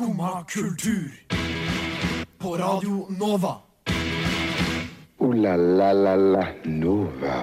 Skumma 0.00 0.44
kultur. 0.48 1.12
På 2.38 2.56
Radio 2.56 3.06
Nova. 3.18 3.56
O-la-la-la-la 5.18 6.46
Nova. 6.64 7.34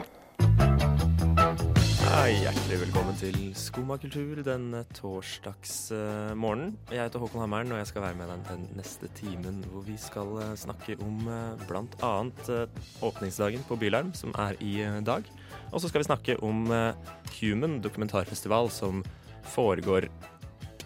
Hei, 2.01 2.31
hjertelig 2.41 2.79
velkommen 2.81 3.19
til 3.19 3.37
Skumma 3.53 3.99
kultur 4.01 4.41
den 4.41 4.73
torsdagsmorgenen. 4.97 6.73
Jeg 6.89 7.03
heter 7.03 7.21
Håkon 7.21 7.43
Hammeren, 7.43 7.75
og 7.75 7.77
jeg 7.77 7.91
skal 7.91 8.07
være 8.07 8.17
med 8.17 8.31
deg 8.33 8.49
den 8.49 8.63
neste 8.79 9.11
timen 9.19 9.59
hvor 9.69 9.85
vi 9.85 9.99
skal 10.01 10.31
eh, 10.41 10.55
snakke 10.57 10.95
om 10.97 11.29
bl.a. 11.69 12.13
eh, 12.55 12.87
åpningsdagen 13.05 13.67
på 13.69 13.77
Bylarm, 13.77 14.15
som 14.17 14.33
er 14.33 14.57
i 14.65 14.79
eh, 14.81 14.97
dag. 15.05 15.29
Og 15.69 15.77
så 15.77 15.93
skal 15.93 16.01
vi 16.01 16.09
snakke 16.09 16.39
om 16.41 16.65
eh, 16.73 17.13
Human 17.37 17.77
dokumentarfestival, 17.85 18.73
som 18.73 19.05
foregår 19.53 20.09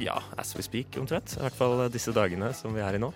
ja, 0.02 0.18
as 0.42 0.56
we 0.58 0.66
speak, 0.66 0.98
omtrent. 1.00 1.38
I 1.38 1.46
hvert 1.46 1.58
fall 1.58 1.86
disse 1.94 2.14
dagene 2.16 2.52
som 2.58 2.76
vi 2.76 2.84
er 2.84 2.98
i 2.98 3.02
nå. 3.02 3.12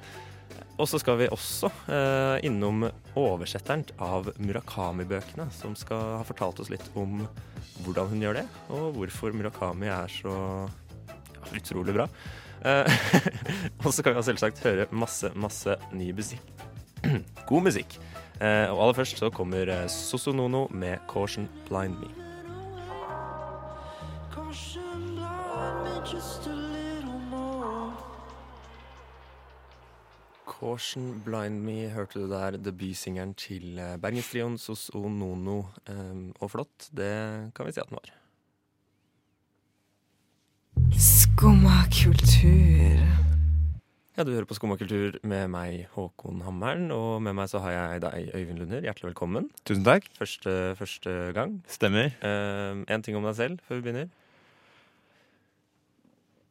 Og 0.75 0.89
så 0.91 0.99
skal 0.99 1.17
vi 1.19 1.27
også 1.31 1.69
eh, 1.91 2.45
innom 2.47 2.83
oversetteren 3.15 3.85
av 4.03 4.27
Murakami-bøkene, 4.35 5.47
som 5.55 5.75
skal 5.79 6.17
ha 6.19 6.23
fortalt 6.27 6.59
oss 6.59 6.71
litt 6.71 6.85
om 6.99 7.23
hvordan 7.85 8.11
hun 8.11 8.25
gjør 8.25 8.41
det, 8.41 8.45
og 8.75 8.97
hvorfor 8.97 9.35
Murakami 9.35 9.87
er 9.91 10.11
så 10.11 10.35
utrolig 11.55 11.95
bra. 11.95 12.09
Eh, 12.65 12.91
og 13.85 13.91
så 13.95 14.03
kan 14.03 14.17
vi 14.17 14.25
selvsagt 14.27 14.63
høre 14.67 14.89
masse, 14.91 15.31
masse 15.35 15.79
ny 15.95 16.11
musikk. 16.15 16.43
God 17.49 17.67
musikk. 17.69 17.97
Eh, 18.41 18.67
og 18.67 18.81
aller 18.83 18.99
først 18.99 19.23
så 19.23 19.31
kommer 19.31 19.71
eh, 19.71 19.87
Sosonono 19.87 20.67
med 20.75 20.99
'Caution 21.07 21.47
Blind 21.69 21.95
Me'. 22.03 22.11
Caution 24.35 25.15
Blind 25.15 25.44
Me 31.65 31.89
hørte 31.89 32.19
du 32.19 32.29
der 32.29 32.57
debutsingeren 32.57 33.33
til 33.37 33.79
eh, 33.79 33.97
Bergenstrioen 34.01 34.57
Sos 34.57 34.89
Nono. 34.93 35.63
Um, 35.89 36.33
og 36.39 36.51
flott, 36.51 36.89
det 36.95 37.51
kan 37.55 37.67
vi 37.67 37.73
si 37.75 37.81
at 37.81 37.89
den 37.89 37.97
var. 37.97 38.11
Skumma 40.97 41.83
kultur. 41.91 43.05
Ja, 44.17 44.23
Du 44.23 44.31
hører 44.31 44.45
på 44.45 44.57
Skumma 44.57 44.77
kultur 44.77 45.19
med 45.23 45.47
meg, 45.47 45.87
Håkon 45.91 46.41
Hammeren. 46.41 46.91
Og 46.91 47.21
med 47.21 47.33
meg 47.37 47.49
så 47.49 47.59
har 47.59 47.71
jeg 47.71 48.01
deg, 48.05 48.29
Øyvind 48.35 48.59
Lunder. 48.63 48.81
Hjertelig 48.81 49.09
velkommen. 49.11 49.49
Tusen 49.65 49.83
takk. 49.83 50.07
Første, 50.17 50.75
første 50.75 51.31
gang. 51.33 51.59
Stemmer. 51.67 52.13
Um, 52.21 52.85
en 52.87 53.03
ting 53.03 53.17
om 53.17 53.25
deg 53.27 53.35
selv 53.35 53.59
før 53.67 53.81
vi 53.81 53.89
begynner. 53.89 54.13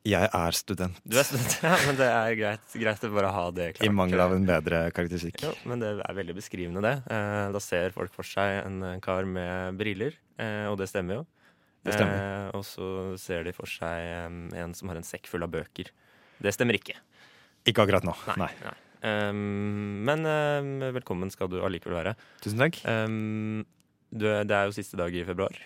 Jeg 0.05 0.29
er 0.37 0.57
student. 0.57 0.99
Du 1.09 1.17
er 1.17 1.25
student, 1.25 1.55
ja, 1.65 1.77
men 1.87 1.97
det 1.97 2.09
er 2.11 2.35
greit, 2.37 2.65
greit 2.77 3.07
å 3.07 3.09
bare 3.15 3.31
ha 3.33 3.45
det 3.57 3.71
klart. 3.79 3.87
I 3.89 3.95
mangel 3.95 4.21
av 4.21 4.35
en 4.37 4.45
bedre 4.49 4.83
karakteristikk. 4.93 5.41
Jo, 5.41 5.55
men 5.71 5.81
det 5.81 5.95
er 5.97 6.19
veldig 6.19 6.37
beskrivende, 6.37 6.83
det. 6.85 6.99
Eh, 7.09 7.47
da 7.55 7.63
ser 7.65 7.95
folk 7.97 8.13
for 8.13 8.29
seg 8.29 8.59
en 8.67 9.01
kar 9.05 9.25
med 9.25 9.81
briller, 9.81 10.19
eh, 10.37 10.67
og 10.69 10.77
det 10.83 10.91
stemmer 10.93 11.23
jo. 11.23 11.25
Det 11.85 11.97
stemmer. 11.97 12.21
Eh, 12.21 12.51
og 12.57 12.65
så 12.69 12.89
ser 13.21 13.49
de 13.49 13.55
for 13.57 13.69
seg 13.71 14.05
eh, 14.11 14.29
en 14.61 14.77
som 14.77 14.93
har 14.93 15.01
en 15.01 15.09
sekk 15.09 15.29
full 15.31 15.45
av 15.45 15.53
bøker. 15.57 15.89
Det 16.45 16.53
stemmer 16.53 16.77
ikke. 16.77 16.99
Ikke 17.65 17.85
akkurat 17.85 18.05
nå. 18.05 18.13
Nei. 18.41 18.51
Nei. 18.61 18.77
Um, 19.05 20.05
men 20.05 20.25
eh, 20.29 20.93
velkommen 20.97 21.33
skal 21.33 21.51
du 21.53 21.59
allikevel 21.65 21.99
være. 21.99 22.15
Tusen 22.45 22.61
takk. 22.61 22.81
Um, 22.89 23.65
du, 24.13 24.29
det 24.29 24.57
er 24.57 24.69
jo 24.69 24.77
siste 24.77 25.01
dag 25.01 25.13
i 25.13 25.25
februar. 25.29 25.57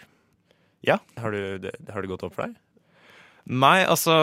Ja. 0.86 0.98
Har, 1.18 1.34
du, 1.34 1.58
det, 1.62 1.74
har 1.90 2.02
det 2.02 2.10
gått 2.10 2.24
opp 2.26 2.34
for 2.34 2.46
deg? 2.46 2.58
Nei, 3.48 3.80
altså 3.88 4.14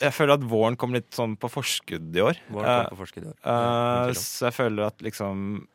Jeg 0.00 0.14
føler 0.14 0.36
at 0.36 0.44
våren 0.46 0.76
kom 0.78 0.94
litt 0.94 1.10
sånn 1.14 1.36
på 1.38 1.50
forskudd 1.50 2.14
i 2.14 2.22
år. 2.22 2.40
Våren 2.52 2.70
Eh, 2.70 2.80
kom 2.82 2.96
på 2.96 3.02
forskudd 3.04 3.26
i 3.26 3.30
år. 3.30 3.38
Uh, 3.42 4.10
så 4.18 4.48
jeg 4.48 4.56
føler 4.58 4.88
at 4.88 5.02
liksom 5.06 5.66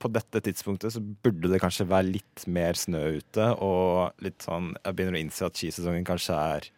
På 0.00 0.08
dette 0.08 0.40
tidspunktet 0.46 0.94
så 0.94 1.00
burde 1.02 1.50
det 1.52 1.60
kanskje 1.60 1.88
være 1.90 2.08
litt 2.16 2.46
mer 2.48 2.78
snø 2.78 3.02
ute, 3.20 3.50
og 3.60 4.12
litt 4.24 4.46
sånn 4.46 4.72
Jeg 4.80 4.96
begynner 4.96 5.18
å 5.18 5.24
innse 5.24 5.44
at 5.46 5.58
skisesongen 5.60 6.06
kanskje 6.08 6.38
er 6.56 6.70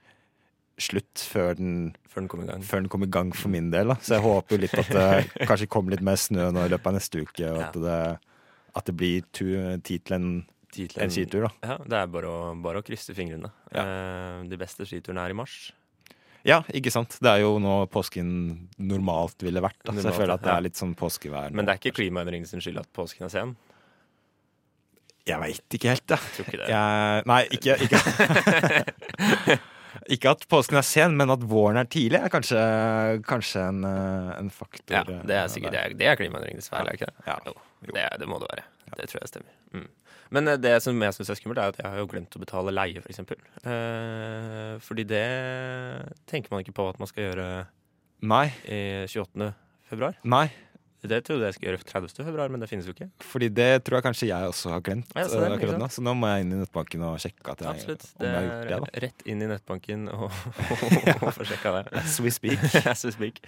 slutt 0.82 1.20
før 1.30 1.54
den, 1.54 1.74
Før 2.08 2.24
den 2.24 2.28
kom 2.32 2.40
i 2.42 2.46
gang. 2.48 2.62
før 2.66 2.80
den 2.80 2.88
kom 2.90 3.04
i 3.04 3.10
gang 3.12 3.30
for 3.36 3.52
min 3.52 3.68
del. 3.70 3.92
Da. 3.92 3.96
Så 4.02 4.16
jeg 4.16 4.24
håper 4.24 4.56
jo 4.56 4.62
litt 4.64 4.74
at 4.80 4.88
det 4.90 5.46
kanskje 5.50 5.68
kommer 5.70 5.94
litt 5.94 6.02
mer 6.02 6.16
snø 6.18 6.48
nå 6.50 6.64
i 6.66 6.72
løpet 6.72 6.88
av 6.90 6.96
neste 6.96 7.22
uke, 7.22 7.50
og 7.52 7.60
at 7.68 7.76
det, 7.84 7.98
at 8.80 8.88
det 8.88 8.94
blir 8.96 9.22
tid 9.36 9.84
til 9.84 10.16
en, 10.16 10.26
Tid 10.72 10.94
til 10.94 11.04
en 11.04 11.12
skitur. 11.12 11.46
da. 11.46 11.52
Ja, 11.68 11.76
det 11.84 11.98
er 12.00 12.10
bare 12.12 12.32
å, 12.32 12.40
bare 12.64 12.80
å 12.80 12.86
krysse 12.86 13.14
fingrene. 13.16 13.50
Eh, 13.76 14.42
de 14.48 14.58
beste 14.60 14.86
skiturene 14.88 15.26
er 15.26 15.34
i 15.34 15.36
mars. 15.36 15.56
Ja, 16.48 16.62
ikke 16.74 16.90
sant. 16.90 17.18
Det 17.22 17.30
er 17.30 17.42
jo 17.44 17.58
nå 17.62 17.74
påsken 17.92 18.30
normalt 18.82 19.44
ville 19.44 19.62
vært. 19.62 19.78
Da. 19.84 19.94
Så 19.94 20.08
jeg 20.08 20.16
føler 20.16 20.34
at 20.34 20.42
det 20.42 20.50
ja. 20.50 20.56
er 20.58 20.66
litt 20.66 20.80
sånn 20.80 20.96
påskevær. 20.98 21.52
nå. 21.52 21.58
Men 21.58 21.68
det 21.68 21.74
er 21.74 21.82
ikke 21.82 22.00
klimaendringene 22.00 22.50
sin 22.50 22.64
skyld 22.64 22.82
at 22.82 22.90
påsken 22.96 23.28
er 23.28 23.34
sen. 23.34 23.52
Jeg 25.28 25.38
veit 25.38 25.76
ikke 25.76 25.92
helt, 25.92 26.08
jeg. 26.10 26.32
Tror 26.34 26.48
ikke 26.48 26.62
det. 26.64 26.70
jeg. 26.72 27.26
Nei, 27.30 27.42
ikke, 27.54 27.76
ikke 27.86 29.60
Ikke 30.16 30.32
at 30.32 30.42
påsken 30.50 30.80
er 30.80 30.86
sen, 30.86 31.14
men 31.18 31.30
at 31.30 31.44
våren 31.46 31.78
er 31.78 31.86
tidlig, 31.90 32.18
er 32.18 32.32
kanskje, 32.32 32.58
kanskje 33.28 33.62
en, 33.68 33.84
eh, 33.86 34.30
en 34.38 34.48
faktor. 34.50 34.96
Ja, 34.96 35.02
det 35.06 35.36
er 35.36 35.50
sikkert 35.52 35.76
det 35.76 35.82
er, 35.82 35.94
det 36.00 36.08
er 36.10 36.18
klimaendringens 36.18 36.72
feil, 36.72 36.88
er 36.88 36.98
ikke 36.98 37.10
det? 37.12 37.26
Ja. 37.28 37.36
Jo, 37.46 37.54
det, 37.92 38.06
det 38.18 38.28
må 38.30 38.40
det 38.42 38.48
være. 38.50 38.64
Det 38.98 39.08
tror 39.10 39.22
jeg 39.22 39.30
stemmer. 39.32 39.54
Mm. 39.72 39.86
Men 40.32 40.48
eh, 40.48 40.58
det 40.60 40.74
som 40.84 40.96
jeg 41.04 41.16
syns 41.16 41.30
er 41.32 41.38
skummelt, 41.40 41.60
er 41.60 41.72
at 41.74 41.80
jeg 41.82 41.88
har 41.92 42.00
jo 42.02 42.08
glemt 42.10 42.36
å 42.36 42.42
betale 42.42 42.72
leie, 42.74 43.00
f.eks. 43.02 43.22
For 43.28 43.70
eh, 43.72 44.74
fordi 44.84 45.04
det 45.08 45.24
tenker 46.30 46.52
man 46.52 46.64
ikke 46.64 46.74
på 46.76 46.88
at 46.90 47.00
man 47.02 47.10
skal 47.10 47.28
gjøre 47.30 47.46
Nei. 48.28 48.44
i 48.68 48.82
28. 49.10 49.50
februar. 49.90 50.18
Nei. 50.24 50.46
Det 51.02 51.18
trodde 51.26 51.48
jeg 51.48 51.56
skulle 51.56 51.72
gjøre 51.72 51.82
30. 51.88 52.22
februar, 52.22 52.50
men 52.54 52.62
det 52.62 52.68
finnes 52.70 52.86
jo 52.86 52.92
ikke. 52.94 53.08
Fordi 53.26 53.48
det 53.50 53.70
tror 53.82 53.98
jeg 53.98 54.04
kanskje 54.06 54.28
jeg 54.28 54.50
også 54.52 54.70
har 54.70 54.82
glemt. 54.86 55.08
Ja, 55.18 55.24
så 55.26 55.40
det, 55.40 55.48
eh, 55.48 55.54
akkurat 55.56 55.80
nå. 55.82 55.88
Så 55.90 56.04
nå 56.06 56.12
må 56.14 56.28
jeg 56.30 56.44
inn 56.44 56.52
i 56.54 56.60
nettbanken 56.60 57.02
og 57.08 57.16
sjekke 57.24 57.56
at 57.56 57.64
jeg, 57.66 57.72
Absolutt. 57.72 58.04
om 58.14 58.22
Det 58.22 58.30
jeg 58.30 58.36
har 58.38 58.70
gjort 58.70 58.86
det. 58.86 58.92
er 59.00 59.06
rett 59.08 59.24
inn 59.32 59.42
i 59.42 59.48
nettbanken 59.50 60.04
og, 60.14 60.28
og 61.26 61.32
få 61.34 61.48
sjekka 61.48 61.74
det. 61.74 61.82
da. 61.90 62.04
As 62.04 62.20
we 62.22 62.30
speak. 62.30 62.62
As 62.94 63.02
we 63.08 63.10
speak. 63.16 63.42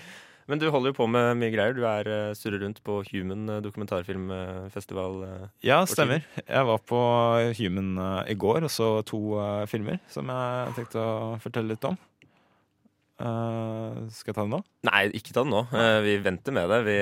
Men 0.51 0.61
du 0.61 0.67
holder 0.69 0.93
jo 0.93 0.99
på 0.99 1.07
med 1.09 1.39
mye 1.41 1.53
greier. 1.55 1.77
Du 1.77 1.85
er 1.89 2.09
eh, 2.11 2.33
surrer 2.37 2.61
rundt 2.65 2.83
på 2.85 2.99
Human 3.09 3.47
eh, 3.49 3.61
dokumentarfilmfestival. 3.65 5.21
eh. 5.25 5.45
Ja, 5.65 5.83
stemmer. 5.89 6.25
Jeg 6.43 6.69
var 6.69 6.83
på 6.85 7.01
Human 7.61 7.95
i 8.29 8.37
går 8.37 8.67
og 8.69 8.73
så 8.73 8.89
to 9.09 9.23
filmer 9.71 10.03
som 10.13 10.29
jeg 10.29 10.75
tenkte 10.77 11.01
å 11.01 11.39
fortelle 11.43 11.73
litt 11.75 11.89
om. 11.89 11.97
Uh, 13.15 14.09
skal 14.11 14.33
jeg 14.33 14.35
ta 14.35 14.43
den 14.43 14.51
nå? 14.57 14.59
Nei, 14.89 15.05
ikke 15.15 15.31
ta 15.31 15.45
den 15.45 15.53
nå. 15.55 15.61
Uh, 15.71 16.01
Vi 16.03 16.17
venter 16.25 16.55
med 16.57 16.67
det. 16.73 16.81
Vi, 16.89 16.97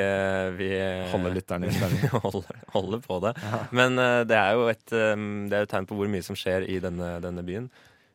vi 0.58 0.68
Holder 1.08 1.34
lytterne 1.38 1.70
i 1.70 1.72
spenning. 1.72 2.04
Holder, 2.26 2.58
holder 2.74 3.00
på 3.00 3.16
det. 3.24 3.32
Men 3.72 3.96
uh, 3.96 4.20
det 4.28 4.36
er 4.36 4.58
jo 4.58 4.68
et, 4.68 4.84
um, 4.92 5.48
det 5.48 5.56
er 5.56 5.64
et 5.64 5.72
tegn 5.72 5.88
på 5.88 5.96
hvor 5.96 6.12
mye 6.12 6.26
som 6.26 6.36
skjer 6.38 6.68
i 6.68 6.76
denne, 6.84 7.14
denne 7.24 7.42
byen. 7.46 7.70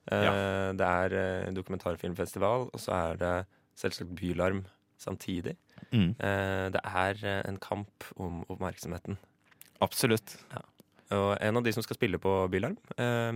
Ja. 0.07 0.31
Det 0.71 0.87
er 0.87 1.51
dokumentarfilmfestival, 1.51 2.69
og 2.71 2.79
så 2.79 2.93
er 2.95 3.17
det 3.19 3.31
selvsagt 3.75 4.13
Bylarm 4.15 4.61
samtidig. 4.97 5.55
Mm. 5.91 6.15
Eh, 6.19 6.69
Det 6.73 6.81
er 6.83 7.21
eh, 7.23 7.41
en 7.49 7.57
kamp 7.61 8.03
om 8.17 8.43
oppmerksomheten. 8.49 9.17
Absolutt. 9.81 10.37
Og 11.11 11.37
en 11.39 11.57
av 11.57 11.63
de 11.63 11.71
som 11.71 11.83
skal 11.85 11.95
spille 11.95 12.17
på 12.19 12.33
Bylarm, 12.51 12.77
eh, 12.97 13.31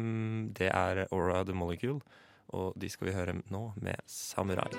det 0.57 0.71
er 0.73 1.05
Aura 1.11 1.43
the 1.45 1.53
Molecule. 1.53 2.01
Og 2.51 2.73
de 2.75 2.89
skal 2.89 3.07
vi 3.07 3.13
høre 3.15 3.37
nå 3.49 3.73
med 3.79 3.95
Samurai. 4.05 4.71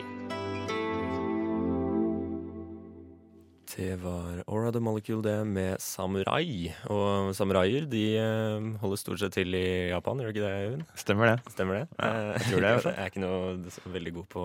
Det 3.72 3.94
var 4.03 4.42
Aura 4.47 4.71
the 4.72 4.81
Molecule, 4.84 5.22
det, 5.25 5.47
med 5.48 5.81
Samurai. 5.81 6.69
Og 6.92 7.31
samuraier 7.34 7.87
de 7.88 8.03
eh, 8.21 8.66
holder 8.82 9.00
stort 9.00 9.22
sett 9.22 9.32
til 9.38 9.54
i 9.56 9.88
Japan, 9.88 10.21
gjør 10.21 10.34
ikke 10.34 10.44
det, 10.44 10.53
Øyvind? 10.66 10.82
Stemmer 11.00 11.31
det. 11.31 11.53
Stemmer 11.54 11.78
det? 11.81 11.87
Ja, 11.97 12.10
Eh, 12.12 12.32
jeg 12.34 12.44
tror 12.50 12.60
det. 12.66 12.72
Jeg 12.84 12.98
er 12.98 13.09
ikke 13.15 13.22
noe 13.25 13.95
veldig 13.97 14.12
god 14.18 14.27
på, 14.34 14.45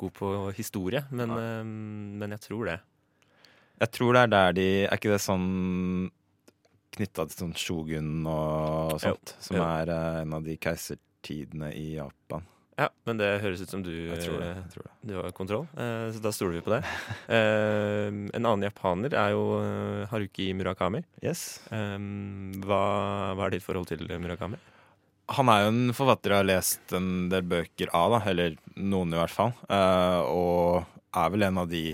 god 0.00 0.14
på 0.16 0.30
historie, 0.56 1.02
men, 1.10 1.34
eh, 1.36 1.64
men 2.22 2.36
jeg 2.36 2.44
tror 2.48 2.70
det. 2.70 2.78
Jeg 3.80 3.92
tror 3.96 4.12
det 4.16 4.22
er 4.26 4.32
der 4.34 4.56
de 4.58 4.64
Er 4.84 4.98
ikke 4.98 5.14
det 5.14 5.22
sånn 5.24 6.10
knytta 6.92 7.24
til 7.30 7.38
sånn 7.46 7.54
shogun 7.56 8.26
og 8.28 8.96
sånt? 9.00 9.36
som 9.40 9.56
jo. 9.56 9.64
er 9.64 9.92
eh, 9.94 10.22
en 10.24 10.34
av 10.36 10.44
de 10.44 10.56
keisertidene 10.60 11.70
i 11.76 11.94
Japan. 11.96 12.44
Ja, 12.80 12.88
men 13.04 13.18
det 13.20 13.28
høres 13.42 13.60
ut 13.60 13.68
som 13.72 13.82
du, 13.84 13.90
Jeg 13.92 14.22
tror 14.24 14.38
det. 14.40 14.50
Jeg 14.56 14.70
tror 14.72 14.84
det. 14.86 14.92
du 15.04 15.14
har 15.18 15.32
kontroll, 15.36 15.66
eh, 15.76 16.06
så 16.16 16.22
da 16.24 16.32
stoler 16.32 16.58
vi 16.58 16.64
på 16.64 16.72
det. 16.72 16.82
En 18.36 18.44
annen 18.46 18.64
japaner 18.64 19.12
er 19.14 19.34
jo 19.36 19.42
Haruki 20.10 20.50
Murakami. 20.56 21.04
Yes. 21.22 21.60
Hva, 21.70 22.82
hva 23.36 23.46
er 23.46 23.56
ditt 23.56 23.66
forhold 23.66 23.90
til 23.92 24.08
Murakami? 24.20 24.56
Han 25.36 25.50
er 25.52 25.64
jo 25.64 25.72
en 25.72 25.94
forfatter 25.94 26.34
jeg 26.34 26.42
har 26.42 26.48
lest 26.48 26.94
en 26.96 27.10
del 27.30 27.44
bøker 27.46 27.92
av, 27.94 28.16
da, 28.16 28.20
eller 28.32 28.56
noen 28.76 29.14
i 29.14 29.18
hvert 29.20 29.34
fall. 29.34 29.52
Uh, 29.70 30.20
og 30.26 31.18
er 31.20 31.34
vel 31.34 31.46
en 31.46 31.60
av 31.62 31.68
de 31.70 31.84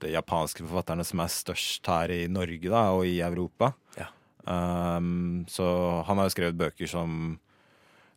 de, 0.00 0.12
japanske 0.12 0.64
forfatterne 0.64 1.04
som 1.06 1.22
er 1.22 1.32
størst 1.32 1.88
her 1.90 2.12
i 2.14 2.22
Norge 2.32 2.70
da, 2.70 2.86
og 2.96 3.06
i 3.08 3.18
Europa. 3.24 3.72
Ja. 3.98 4.10
Um, 4.46 5.44
så 5.50 5.66
han 6.06 6.20
har 6.20 6.28
jo 6.28 6.36
skrevet 6.36 6.58
bøker 6.58 6.90
som 6.90 7.36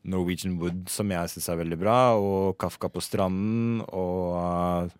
Norwegian 0.09 0.57
Wood, 0.61 0.87
som 0.91 1.11
jeg 1.11 1.31
syns 1.33 1.49
er 1.51 1.59
veldig 1.59 1.79
bra, 1.79 1.97
og 2.17 2.57
Kafka 2.61 2.91
på 2.91 3.03
stranden, 3.03 3.81
og 3.89 4.91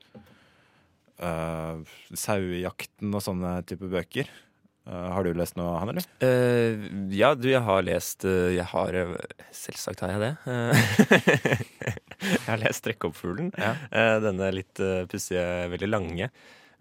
uh, 1.24 1.96
Sauejakten 2.14 3.16
og 3.16 3.26
sånne 3.26 3.60
type 3.70 3.90
bøker. 3.92 4.30
Uh, 4.90 5.10
har 5.14 5.26
du 5.26 5.38
lest 5.38 5.58
noe, 5.60 5.76
han, 5.78 5.92
eller? 5.94 6.06
Uh, 6.24 6.88
ja, 7.14 7.36
du, 7.38 7.46
jeg 7.52 7.62
har 7.62 7.84
lest 7.86 8.26
uh, 8.26 8.50
Jeg 8.50 8.66
har 8.72 8.96
eh, 8.98 9.12
Selvsagt 9.54 10.02
har 10.02 10.16
jeg 10.16 10.24
det. 10.24 10.32
Uh, 10.50 10.74
jeg 12.34 12.48
har 12.48 12.64
lest 12.64 12.86
'Trekkoppfuglen'. 12.86 13.54
Ja. 13.54 13.76
Eh, 13.94 14.16
denne 14.26 14.50
litt 14.56 14.82
pussige, 15.12 15.46
veldig 15.76 15.92
lange 15.94 16.32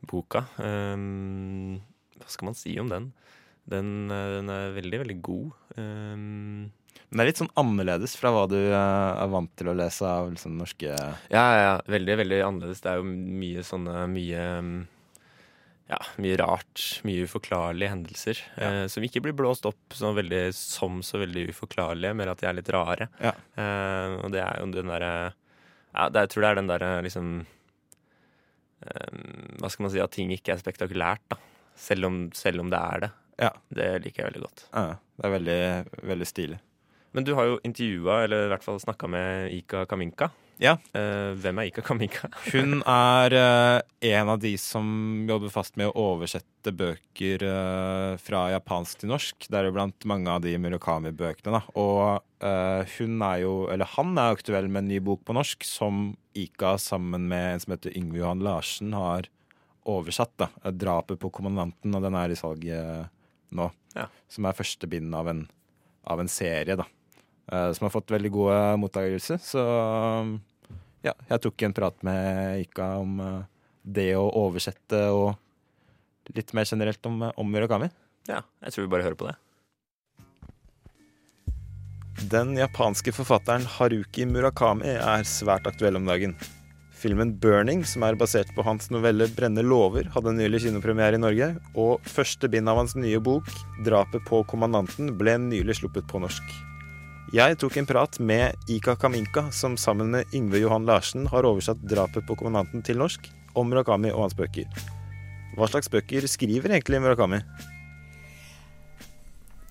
boka. 0.07 0.45
Um, 0.57 1.79
hva 2.19 2.31
skal 2.31 2.51
man 2.51 2.59
si 2.59 2.75
om 2.81 2.91
den? 2.91 3.13
Den, 3.69 4.11
eh, 4.11 4.35
den 4.39 4.51
er 4.53 4.77
veldig, 4.77 5.01
veldig 5.05 5.19
god. 5.25 5.49
Um, 5.77 6.71
den 7.09 7.23
er 7.23 7.29
litt 7.31 7.41
sånn 7.41 7.53
annerledes 7.57 8.17
fra 8.21 8.33
hva 8.35 8.45
du 8.51 8.59
er 8.59 9.31
vant 9.33 9.51
til 9.57 9.71
å 9.71 9.77
lese 9.77 10.05
av 10.05 10.29
liksom, 10.33 10.59
norske 10.61 10.91
ja, 10.91 11.13
ja, 11.33 11.61
ja. 11.63 11.75
Veldig, 11.89 12.19
veldig 12.21 12.41
annerledes. 12.45 12.83
Det 12.85 12.91
er 12.93 13.01
jo 13.01 13.07
mye 13.09 13.65
sånne 13.65 14.03
Mye 14.13 14.49
um, 14.61 14.73
ja, 15.89 15.99
mye 16.21 16.37
rart, 16.37 16.83
mye 17.09 17.25
uforklarlige 17.25 17.93
hendelser. 17.95 18.41
Ja. 18.59 18.69
Eh, 18.69 18.87
som 18.93 19.05
ikke 19.07 19.23
blir 19.25 19.37
blåst 19.37 19.65
opp 19.69 19.97
så 19.97 20.13
veldig, 20.17 20.43
som 20.57 21.01
så 21.07 21.21
veldig 21.23 21.47
uforklarlige, 21.55 22.17
mer 22.19 22.33
at 22.35 22.43
de 22.43 22.49
er 22.51 22.59
litt 22.59 22.73
rare. 22.75 23.09
Ja. 23.25 23.33
Eh, 23.33 24.17
og 24.21 24.35
det 24.35 24.43
er 24.45 24.61
jo 24.61 24.69
den 24.75 24.93
derre 24.93 25.13
ja, 25.33 26.11
Jeg 26.13 26.31
tror 26.31 26.45
det 26.45 26.51
er 26.51 26.59
den 26.59 26.69
derre 26.69 26.91
liksom 27.03 27.31
eh, 28.85 29.15
Hva 29.59 29.71
skal 29.73 29.87
man 29.87 29.93
si 29.95 30.03
At 30.05 30.13
ting 30.15 30.35
ikke 30.35 30.53
er 30.55 30.61
spektakulært, 30.61 31.25
da. 31.33 31.41
Selv 31.79 32.11
om, 32.11 32.21
selv 32.37 32.61
om 32.65 32.73
det 32.73 32.79
er 32.79 33.05
det. 33.07 33.11
Ja. 33.39 33.53
Det 33.81 33.91
liker 34.05 34.25
jeg 34.25 34.33
veldig 34.33 34.45
godt. 34.45 34.65
Ja, 34.75 34.87
det 34.99 35.29
er 35.29 35.35
veldig, 35.37 35.61
veldig 36.11 36.29
stilig. 36.29 36.59
Men 37.17 37.25
du 37.25 37.33
har 37.39 37.49
jo 37.49 37.63
intervjua, 37.67 38.25
eller 38.27 38.47
i 38.47 38.53
hvert 38.53 38.67
fall 38.67 38.81
snakka 38.83 39.09
med 39.11 39.55
Ika 39.57 39.87
Kaminka. 39.89 40.31
Ja. 40.59 40.75
Eh, 40.97 41.33
hvem 41.39 41.61
er 41.61 41.71
Ika 41.71 41.85
Kaminka? 41.87 42.29
Hun 42.53 42.83
er 42.83 43.35
eh, 43.39 44.11
en 44.11 44.33
av 44.35 44.41
de 44.43 44.53
som 44.61 44.89
jobber 45.29 45.53
fast 45.55 45.79
med 45.79 45.89
å 45.89 46.07
oversette 46.15 46.75
bøker 46.75 47.45
eh, 47.47 48.19
fra 48.21 48.43
japansk 48.53 49.03
til 49.05 49.13
norsk. 49.15 49.49
Deriblant 49.55 50.09
mange 50.11 50.35
av 50.35 50.43
de 50.45 50.57
Murakami-bøkene. 50.61 51.65
Og 51.79 52.25
hun 52.39 53.23
er 53.27 53.41
jo, 53.43 53.65
eller 53.67 53.89
han 53.97 54.13
er 54.15 54.37
aktuell 54.37 54.69
med 54.71 54.85
en 54.85 54.91
ny 54.93 55.01
bok 55.03 55.25
på 55.27 55.35
norsk 55.35 55.65
som 55.67 56.13
Ika 56.39 56.77
sammen 56.79 57.25
med 57.27 57.57
en 57.57 57.65
som 57.65 57.73
heter 57.75 57.97
Yngve 57.99 58.21
Johan 58.21 58.45
Larsen 58.47 58.93
har 58.95 59.27
oversatt. 59.89 60.37
da. 60.37 60.49
'Drapet 60.71 61.19
på 61.19 61.31
kommandanten', 61.31 61.95
og 61.95 62.03
den 62.03 62.15
er 62.15 62.31
i 62.31 62.39
salg 62.39 62.65
eh, 62.69 63.09
nå. 63.51 63.71
Ja. 63.97 64.07
Som 64.29 64.47
er 64.47 64.57
første 64.57 64.87
bind 64.91 65.15
av 65.15 65.29
en, 65.29 65.47
av 66.05 66.21
en 66.21 66.31
serie, 66.31 66.77
da. 66.77 66.85
Eh, 67.53 67.73
som 67.73 67.85
har 67.85 67.91
fått 67.91 68.11
veldig 68.11 68.31
gode 68.33 68.61
mottakelser. 68.83 69.41
Så 69.41 69.63
ja, 71.05 71.15
jeg 71.31 71.43
tok 71.45 71.65
en 71.65 71.77
prat 71.77 72.03
med 72.05 72.65
Ika 72.67 72.91
om 73.01 73.21
eh, 73.25 73.43
det 73.83 74.11
å 74.19 74.27
oversette 74.29 75.07
og 75.15 76.35
litt 76.37 76.53
mer 76.53 76.69
generelt 76.69 77.09
om, 77.09 77.23
eh, 77.25 77.37
om 77.41 77.49
Murakami. 77.49 77.89
Ja, 78.29 78.43
jeg 78.67 78.75
tror 78.75 78.85
vi 78.85 78.93
bare 78.93 79.09
hører 79.09 79.21
på 79.21 79.31
det. 79.31 79.37
Den 82.29 82.53
japanske 82.59 83.15
forfatteren 83.15 83.65
Haruki 83.79 84.27
Murakami 84.29 84.91
er 84.99 85.25
svært 85.25 85.69
aktuell 85.71 85.97
om 85.97 86.09
dagen. 86.09 86.35
Filmen 86.99 87.37
'Burning', 87.39 87.85
som 87.87 88.03
er 88.03 88.19
basert 88.19 88.51
på 88.57 88.65
hans 88.67 88.91
novelle 88.91 89.29
'Brenne 89.31 89.63
låver', 89.63 90.11
hadde 90.11 90.35
nylig 90.35 90.65
kinopremiere 90.67 91.15
i 91.15 91.23
Norge, 91.23 91.53
og 91.79 92.03
første 92.03 92.51
bind 92.51 92.69
av 92.69 92.83
hans 92.83 92.97
nye 92.99 93.23
bok, 93.23 93.47
'Drapet 93.87 94.27
på 94.27 94.43
kommandanten', 94.51 95.15
ble 95.17 95.39
nylig 95.39 95.79
sluppet 95.79 96.11
på 96.11 96.19
norsk. 96.27 96.68
Jeg 97.29 97.59
tok 97.61 97.75
en 97.77 97.85
prat 97.85 98.15
med 98.25 98.71
Ika 98.73 98.95
Kaminka, 98.97 99.51
som 99.53 99.75
sammen 99.77 100.15
med 100.15 100.31
Yngve 100.33 100.63
Johan 100.63 100.87
Larsen 100.89 101.27
har 101.29 101.45
oversatt 101.45 101.83
'Drapet 101.85 102.25
på 102.25 102.33
kommandanten' 102.35 102.81
til 102.83 102.97
norsk, 102.97 103.29
om 103.55 103.69
Murakami 103.69 104.09
og 104.09 104.23
hans 104.23 104.35
bøker. 104.35 104.65
Hva 105.53 105.69
slags 105.69 105.91
bøker 105.93 106.25
skriver 106.25 106.73
egentlig 106.73 107.03
Murakami? 107.05 107.43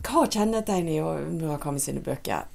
Hva 0.06 0.28
kjennetegner 0.30 1.26
Murakami 1.34 1.82
sine 1.82 2.06
bøker? 2.06 2.46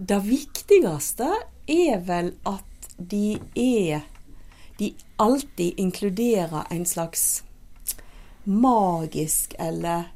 Det 0.00 0.18
viktigste 0.26 1.30
er 1.68 2.02
vel 2.02 2.34
at 2.46 2.90
de 2.98 3.38
er 3.54 4.02
De 4.80 4.94
alltid 5.18 5.76
inkluderer 5.76 6.66
en 6.72 6.86
slags 6.86 7.44
magisk 8.44 9.54
eller 9.58 10.08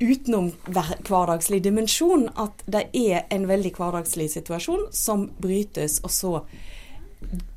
utenom 0.00 0.52
hverdagslig 0.66 1.62
dimensjon. 1.62 2.28
At 2.36 2.64
det 2.66 2.88
er 2.92 3.26
en 3.34 3.48
veldig 3.48 3.74
hverdagslig 3.76 4.30
situasjon 4.34 4.88
som 4.94 5.28
brytes, 5.38 6.00
og 6.04 6.10
så 6.10 6.32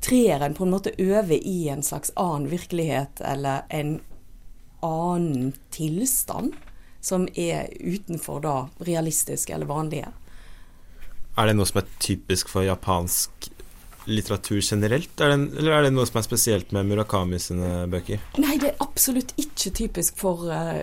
trer 0.00 0.44
en 0.44 0.54
på 0.56 0.64
en 0.64 0.72
måte 0.72 0.94
over 0.98 1.34
i 1.36 1.68
en 1.68 1.82
slags 1.82 2.12
annen 2.16 2.48
virkelighet 2.50 3.20
eller 3.20 3.66
en 3.68 3.98
annen 4.80 5.52
tilstand 5.74 6.54
som 7.00 7.28
er 7.34 7.68
utenfor 7.80 8.40
da 8.42 8.56
realistiske 8.86 9.54
eller 9.54 9.68
vanlige. 9.68 10.08
Er 11.38 11.46
det 11.46 11.54
noe 11.54 11.68
som 11.68 11.82
er 11.82 11.90
typisk 12.02 12.50
for 12.50 12.66
japansk 12.66 13.37
litteratur 14.08 14.60
generelt, 14.62 15.12
er 15.20 15.32
det, 15.32 15.38
eller 15.60 15.76
er 15.76 15.86
det 15.86 15.92
noe 15.94 16.08
som 16.08 16.18
er 16.20 16.26
spesielt 16.26 16.74
med 16.74 16.88
Murakami 16.88 17.40
sine 17.42 17.86
bøker? 17.90 18.22
Nei, 18.40 18.56
det 18.60 18.72
er 18.72 18.84
absolutt 18.84 19.34
ikke 19.40 19.72
typisk 19.76 20.18
for 20.20 20.48
uh, 20.50 20.82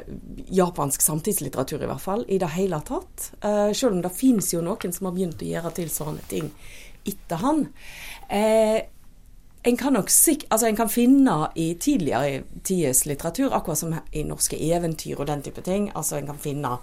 japansk 0.54 1.04
samtidslitteratur, 1.04 1.83
i 1.83 1.89
hvert 1.89 2.04
fall. 2.04 2.25
I 2.30 2.39
det 2.42 2.51
hele 2.56 2.81
tatt. 2.86 3.30
Uh, 3.44 3.72
selv 3.74 3.98
om 3.98 4.01
det 4.06 4.13
fins 4.16 4.54
jo 4.54 4.63
noen 4.66 4.95
som 4.95 5.10
har 5.10 5.16
begynt 5.18 5.42
å 5.42 5.54
gjøre 5.54 5.75
tilsvarende 5.81 6.27
ting 6.31 6.51
etter 7.06 7.42
han. 7.42 7.66
Uh, 8.31 8.81
en 9.66 9.78
kan 9.78 9.95
nok 9.98 10.12
altså 10.13 10.68
en 10.68 10.75
kan 10.78 10.89
finne 10.89 11.36
i 11.57 11.71
tidligere 11.81 12.44
tiders 12.63 13.06
litteratur, 13.10 13.50
akkurat 13.50 13.80
som 13.80 13.95
i 14.13 14.21
norske 14.21 14.60
eventyr 14.62 15.18
og 15.18 15.25
den 15.25 15.42
type 15.42 15.63
ting, 15.66 15.88
altså 15.95 16.19
en 16.19 16.28
kan 16.30 16.38
finne 16.38 16.75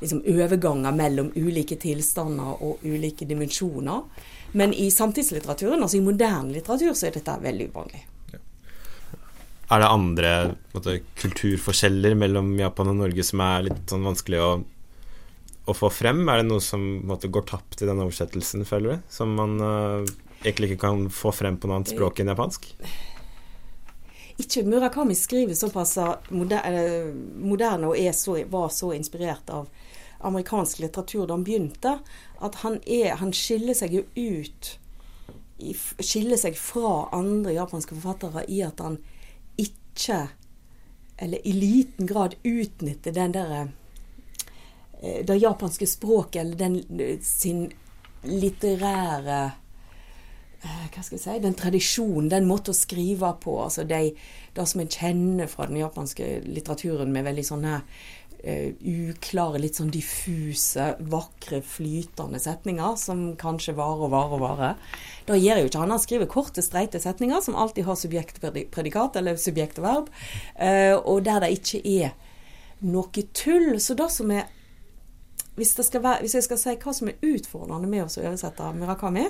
liksom 0.00 0.22
overganger 0.24 0.96
mellom 0.96 1.28
ulike 1.36 1.76
tilstander 1.76 2.62
og 2.64 2.80
ulike 2.88 3.28
dimensjoner. 3.28 4.06
Men 4.52 4.74
i 4.76 4.90
samtidslitteraturen, 4.92 5.82
altså 5.82 5.98
i 5.98 6.04
moderne 6.04 6.52
litteratur, 6.52 6.92
så 6.96 7.08
er 7.08 7.16
dette 7.16 7.36
veldig 7.42 7.68
uvanlig. 7.72 8.02
Er 9.72 9.80
det 9.80 9.88
andre 9.88 10.32
på 10.72 10.80
måte, 10.80 10.98
kulturforskjeller 11.16 12.16
mellom 12.18 12.50
Japan 12.60 12.90
og 12.92 12.98
Norge 12.98 13.24
som 13.24 13.40
er 13.40 13.70
litt 13.70 13.86
sånn 13.88 14.04
vanskelig 14.04 14.42
å, 14.44 14.50
å 15.64 15.76
få 15.76 15.88
frem? 15.92 16.20
Er 16.28 16.42
det 16.42 16.50
noe 16.50 16.64
som 16.64 16.84
måtte, 17.08 17.30
går 17.32 17.46
tapt 17.48 17.80
i 17.80 17.88
den 17.88 18.02
oversettelsen, 18.04 18.66
føler 18.68 18.98
du? 18.98 19.06
Som 19.12 19.32
man 19.38 19.56
uh, 19.62 20.12
egentlig 20.42 20.72
ikke 20.74 20.82
kan 20.84 21.06
få 21.08 21.32
frem 21.32 21.56
på 21.56 21.70
noe 21.70 21.80
annet 21.80 21.94
språk 21.94 22.20
enn 22.20 22.34
japansk? 22.34 22.68
ikke 24.42 24.64
Murakami 24.66 25.14
skriver 25.14 25.54
såpass 25.54 25.98
moderne, 26.28 27.12
moderne 27.36 27.90
og 27.92 28.14
så, 28.14 28.38
var 28.48 28.68
så 28.68 28.92
inspirert 28.96 29.50
av 29.50 29.68
amerikansk 30.22 30.82
litteratur 30.82 31.26
da 31.26 31.36
han 31.36 31.44
begynte, 31.46 31.96
at 32.42 32.60
han, 32.62 32.78
er, 32.86 33.16
han 33.20 33.34
skiller 33.36 33.76
seg 33.78 33.98
jo 34.00 34.06
ut 34.16 34.78
Skiller 36.02 36.40
seg 36.40 36.56
fra 36.58 37.04
andre 37.14 37.52
japanske 37.54 37.94
forfattere 37.94 38.42
i 38.50 38.56
at 38.66 38.80
han 38.82 38.96
ikke, 39.62 40.16
eller 41.22 41.46
i 41.46 41.52
liten 41.54 42.08
grad, 42.10 42.34
utnytter 42.42 43.14
den 43.14 43.36
derre 43.36 43.60
eh, 44.98 45.20
det 45.22 45.36
japanske 45.38 45.86
språket, 45.86 46.40
eller 46.42 46.58
den 46.58 47.20
sin 47.22 47.68
litterære 48.26 49.38
eh, 50.62 50.88
hva 50.94 51.02
skal 51.04 51.18
jeg 51.18 51.24
si, 51.24 51.36
den 51.42 51.58
tradisjonen, 51.58 52.30
den 52.32 52.48
måten 52.50 52.74
å 52.74 52.78
skrive 52.78 53.32
på. 53.42 53.58
altså 53.62 53.84
de, 53.86 54.16
Det 54.54 54.66
som 54.68 54.82
en 54.82 54.90
kjenner 54.90 55.50
fra 55.50 55.66
den 55.70 55.80
japanske 55.80 56.40
litteraturen 56.46 57.12
med 57.12 57.28
veldig 57.30 57.46
sånne 57.46 57.80
eh, 58.42 58.74
uklare, 58.82 59.60
litt 59.62 59.78
sånn 59.78 59.92
diffuse, 59.94 60.92
vakre, 61.12 61.62
flytende 61.64 62.40
setninger 62.42 62.96
som 63.00 63.24
kanskje 63.40 63.76
varer 63.78 64.06
og 64.06 64.12
varer 64.14 64.36
og 64.36 64.42
varer. 64.42 64.98
Da 65.28 65.38
gjør 65.38 65.62
jo 65.62 65.70
ikke 65.70 65.82
han. 65.82 65.94
Han 65.94 66.02
skriver 66.02 66.30
korte, 66.30 66.64
streite 66.64 67.00
setninger 67.02 67.44
som 67.44 67.58
alltid 67.58 67.86
har 67.86 67.98
subjekt 67.98 68.42
og 68.42 68.58
predikat, 68.74 69.16
eller 69.20 69.38
subjekt 69.40 69.78
og 69.82 69.86
verb, 69.86 70.10
eh, 70.56 70.96
og 70.96 71.24
der 71.28 71.44
det 71.44 71.54
ikke 71.58 71.82
er 71.86 72.12
noe 72.82 73.26
tull. 73.36 73.78
Så 73.80 73.96
det 73.98 74.10
som 74.12 74.34
er 74.34 74.50
hvis, 75.56 75.76
være, 75.76 76.20
hvis 76.24 76.34
jeg 76.34 76.46
skal 76.48 76.60
si 76.60 76.76
hva 76.80 76.94
som 76.96 77.10
er 77.10 77.24
utfordrende 77.28 77.88
med 77.88 78.06
å 78.06 78.10
oversette 78.24 78.70
Murakami, 78.76 79.26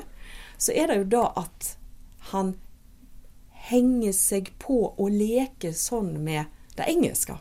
så 0.56 0.74
er 0.74 0.88
det 0.88 1.00
jo 1.00 1.08
da 1.18 1.24
at 1.42 1.72
han 2.30 2.54
henger 3.68 4.14
seg 4.14 4.52
på 4.62 4.84
å 4.98 5.08
leke 5.10 5.72
sånn 5.74 6.14
med 6.22 6.50
det 6.78 6.86
engelske 6.90 7.36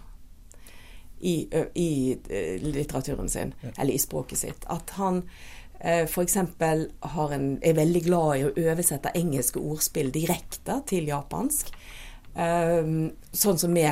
i, 1.22 1.36
i 1.74 1.90
litteraturen 2.64 3.30
sin, 3.30 3.54
eller 3.78 3.94
i 3.94 4.02
språket 4.02 4.40
sitt. 4.40 4.66
At 4.74 4.94
han 4.98 5.24
f.eks. 5.82 6.38
er 6.38 7.74
veldig 7.74 8.04
glad 8.06 8.32
i 8.38 8.46
å 8.46 8.54
oversette 8.54 9.14
engelske 9.18 9.62
ordspill 9.62 10.12
direkte 10.14 10.78
til 10.90 11.10
japansk. 11.10 11.72
Sånn 12.34 13.62
som 13.62 13.74
vi 13.74 13.88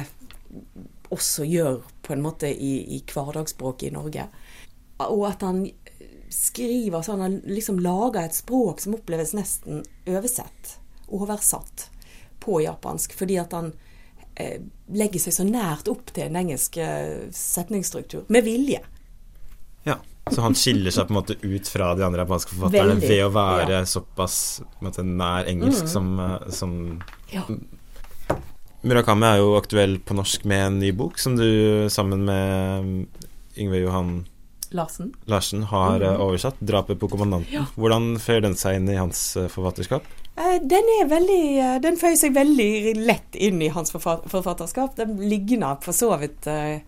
også 1.10 1.46
gjør 1.50 1.82
på 2.06 2.14
en 2.14 2.22
måte 2.22 2.52
i, 2.52 2.74
i 2.96 3.02
hverdagsspråket 3.10 3.90
i 3.90 3.96
Norge. 3.96 4.28
Og 5.10 5.26
at 5.30 5.46
han 5.48 5.64
skriver 6.30 7.02
sånn 7.02 7.24
Han 7.24 7.40
liksom 7.50 7.80
lager 7.82 8.22
et 8.22 8.38
språk 8.38 8.84
som 8.84 8.94
oppleves 9.00 9.34
nesten 9.34 9.82
oversett, 10.06 10.76
oversatt, 11.08 11.88
på 12.40 12.62
japansk. 12.62 13.16
Fordi 13.18 13.40
at 13.42 13.56
han 13.58 13.74
legger 14.96 15.20
seg 15.20 15.36
så 15.36 15.46
nært 15.48 15.90
opp 15.92 16.14
til 16.16 16.30
en 16.30 16.40
engelsk 16.40 16.78
eh, 16.82 17.28
setningsstruktur. 17.36 18.26
Med 18.34 18.46
vilje. 18.48 18.82
Ja. 19.88 19.98
Så 20.30 20.44
han 20.46 20.56
skiller 20.58 20.94
seg 20.94 21.08
på 21.08 21.14
en 21.16 21.20
måte 21.20 21.36
ut 21.42 21.68
fra 21.72 21.94
de 21.98 22.06
andre 22.06 22.24
japanske 22.24 22.54
forfatterne 22.54 22.96
Veldig, 23.00 23.10
ved 23.10 23.24
å 23.26 23.30
være 23.34 23.80
ja. 23.80 23.86
såpass 23.90 24.38
måte, 24.86 25.06
nær 25.06 25.50
engelsk 25.50 25.88
Mm. 25.88 25.94
som, 25.94 26.20
eh, 26.20 26.50
som 26.50 26.74
Ja. 27.34 27.44
Murakami 28.82 29.26
er 29.28 29.38
jo 29.42 29.58
aktuell 29.58 29.98
på 30.00 30.16
norsk 30.16 30.46
med 30.46 30.66
en 30.66 30.80
ny 30.80 30.92
bok 30.96 31.18
som 31.20 31.36
du 31.36 31.90
sammen 31.90 32.24
med 32.24 33.08
Yngve 33.58 33.82
Johan 33.82 34.26
Larsen. 34.72 35.14
Larsen 35.26 35.64
har 35.64 36.00
mm. 36.00 36.22
Oversatt. 36.22 36.60
'Drapet 36.62 37.00
på 37.00 37.10
kommandanten'. 37.10 37.52
Ja. 37.52 37.66
Hvordan 37.76 38.20
fører 38.20 38.42
den 38.42 38.56
seg 38.56 38.78
inn 38.78 38.90
i 38.90 38.96
hans 38.96 39.36
eh, 39.36 39.50
forfatterskap? 39.50 40.06
Eh, 40.40 40.62
Den 40.62 41.10
veldig 41.10 41.60
eh, 41.60 41.76
Den 41.82 42.00
føyer 42.00 42.18
seg 42.20 42.36
veldig 42.36 42.96
lett 43.04 43.36
inn 43.36 43.62
i 43.62 43.72
hans 43.74 43.92
forfatterskap. 43.92 44.96
Den 45.00 45.18
ligner 45.30 45.80
for 45.84 45.96
så 45.96 46.14
vidt 46.22 46.48
eh, 46.48 46.80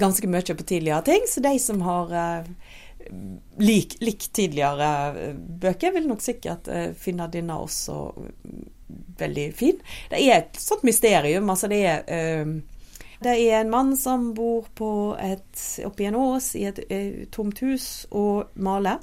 ganske 0.00 0.28
mye 0.28 0.56
på 0.56 0.66
tidligere 0.66 1.04
ting, 1.06 1.28
så 1.28 1.40
de 1.40 1.54
som 1.62 1.80
har 1.86 2.10
lik, 3.56 3.94
likt 4.04 4.26
tidligere 4.36 5.32
bøker, 5.62 5.94
vil 5.94 6.04
nok 6.10 6.20
sikkert 6.20 6.68
finne 7.00 7.30
denne 7.32 7.56
også 7.56 7.94
mm, 8.12 8.58
veldig 9.22 9.46
fin. 9.56 9.80
Det 10.12 10.20
er 10.20 10.42
et 10.42 10.60
sånt 10.60 10.84
mysterium. 10.84 11.48
Altså 11.48 11.70
det 11.72 11.80
er 11.88 12.04
det 13.24 13.32
er 13.40 13.62
en 13.62 13.72
mann 13.72 13.96
som 13.96 14.30
bor 14.36 14.68
på 14.76 14.92
et, 15.20 15.64
oppe 15.88 16.04
i 16.04 16.10
en 16.10 16.20
ås 16.20 16.52
i 16.60 16.66
et 16.68 16.84
tomt 17.32 17.64
hus 17.64 18.06
og 18.12 18.52
maler. 18.60 19.00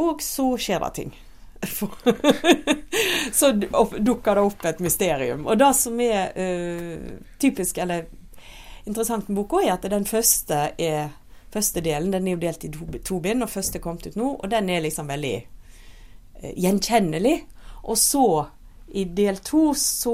Og 0.00 0.24
så 0.24 0.54
skjer 0.60 0.80
det 0.86 0.94
ting. 1.02 1.16
så 3.32 3.52
dukker 3.52 4.34
det 4.34 4.44
opp 4.44 4.64
et 4.64 4.82
mysterium. 4.84 5.46
Og 5.46 5.58
det 5.58 5.70
som 5.76 6.00
er 6.00 6.32
uh, 6.36 7.18
typisk, 7.38 7.78
eller 7.78 8.06
interessant 8.84 9.28
med 9.28 9.40
boka, 9.40 9.62
er 9.64 9.76
at 9.76 9.88
den 9.90 10.08
første 10.08 10.68
er 10.78 11.08
Første 11.48 11.80
delen 11.80 12.10
den 12.12 12.26
er 12.28 12.34
jo 12.34 12.40
delt 12.42 12.64
i 12.66 12.68
to, 12.68 12.84
to 13.08 13.18
bind, 13.24 13.40
og 13.40 13.48
første 13.48 13.78
er 13.78 13.80
kommet 13.80 14.04
ut 14.04 14.18
nå, 14.20 14.34
og 14.36 14.50
den 14.52 14.66
er 14.68 14.82
liksom 14.84 15.08
veldig 15.08 15.36
uh, 15.40 16.50
gjenkjennelig. 16.60 17.38
Og 17.88 17.96
så, 17.96 18.24
i 18.92 19.06
del 19.16 19.40
to, 19.40 19.70
så 19.72 20.12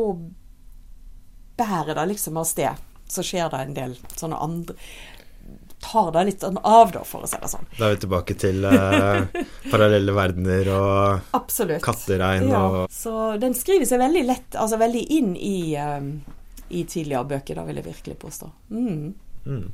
bærer 1.59 1.99
det 1.99 2.05
liksom 2.13 2.39
av 2.39 2.47
sted. 2.47 2.85
Så 3.11 3.25
skjer 3.27 3.51
det 3.51 3.65
en 3.65 3.75
del 3.75 3.97
sånne 4.15 4.39
andre 4.47 4.79
Tar 5.85 6.13
deg 6.15 6.31
litt 6.31 6.45
sånn 6.45 6.57
av, 6.65 6.95
da, 6.95 7.03
for 7.07 7.27
å 7.27 7.29
si 7.29 7.39
det 7.41 7.51
sånn. 7.53 7.67
Da 7.77 7.89
er 7.89 7.97
vi 7.97 8.03
tilbake 8.07 8.37
til 8.41 8.65
eh, 8.69 9.43
parallelle 9.73 10.15
verdener 10.17 10.71
og 10.73 11.35
Absolutt. 11.37 11.83
katteregn 11.85 12.49
Ja, 12.49 12.63
og 12.65 12.95
så 12.95 13.35
den 13.43 13.57
skriver 13.59 13.89
seg 13.89 14.01
veldig 14.01 14.25
lett, 14.31 14.57
altså 14.57 14.81
veldig 14.81 15.05
inn 15.19 15.35
i, 15.37 15.75
um, 15.77 16.09
i 16.71 16.87
tidligere 16.89 17.29
bøker, 17.35 17.61
da 17.61 17.67
vil 17.69 17.83
jeg 17.83 17.89
virkelig 17.91 18.19
påstå. 18.25 18.51
Mm. 18.73 19.13
mm. 19.45 19.69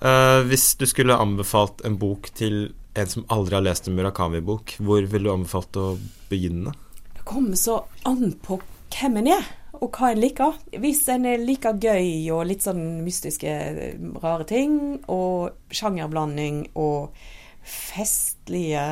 Eh, 0.00 0.40
Hvis 0.46 0.74
du 0.76 0.86
skulle 0.86 1.16
anbefalt 1.16 1.80
en 1.84 1.98
bok 1.98 2.30
til 2.36 2.74
en 2.96 3.08
som 3.10 3.26
aldri 3.32 3.56
har 3.56 3.64
lest 3.64 3.88
en 3.88 3.96
Murakami-bok, 3.96 4.78
hvor 4.80 5.04
ville 5.04 5.28
du 5.28 5.32
anbefalt 5.32 5.76
å 5.80 5.86
begynne? 6.30 6.72
Det 7.16 7.24
kommer 7.28 7.58
så 7.60 7.82
an 8.08 8.32
på 8.44 8.60
hvem 8.94 9.20
en 9.20 9.30
er, 9.36 9.48
og 9.82 9.96
hva 9.96 10.12
en 10.12 10.20
liker. 10.20 10.58
Hvis 10.82 11.04
en 11.12 11.26
er 11.28 11.42
like 11.42 11.72
gøy 11.82 12.30
og 12.34 12.46
litt 12.48 12.64
sånn 12.66 13.02
mystiske, 13.04 13.56
rare 14.22 14.46
ting, 14.48 14.78
og 15.12 15.74
sjangerblanding 15.74 16.62
og 16.80 17.16
festlige 17.66 18.82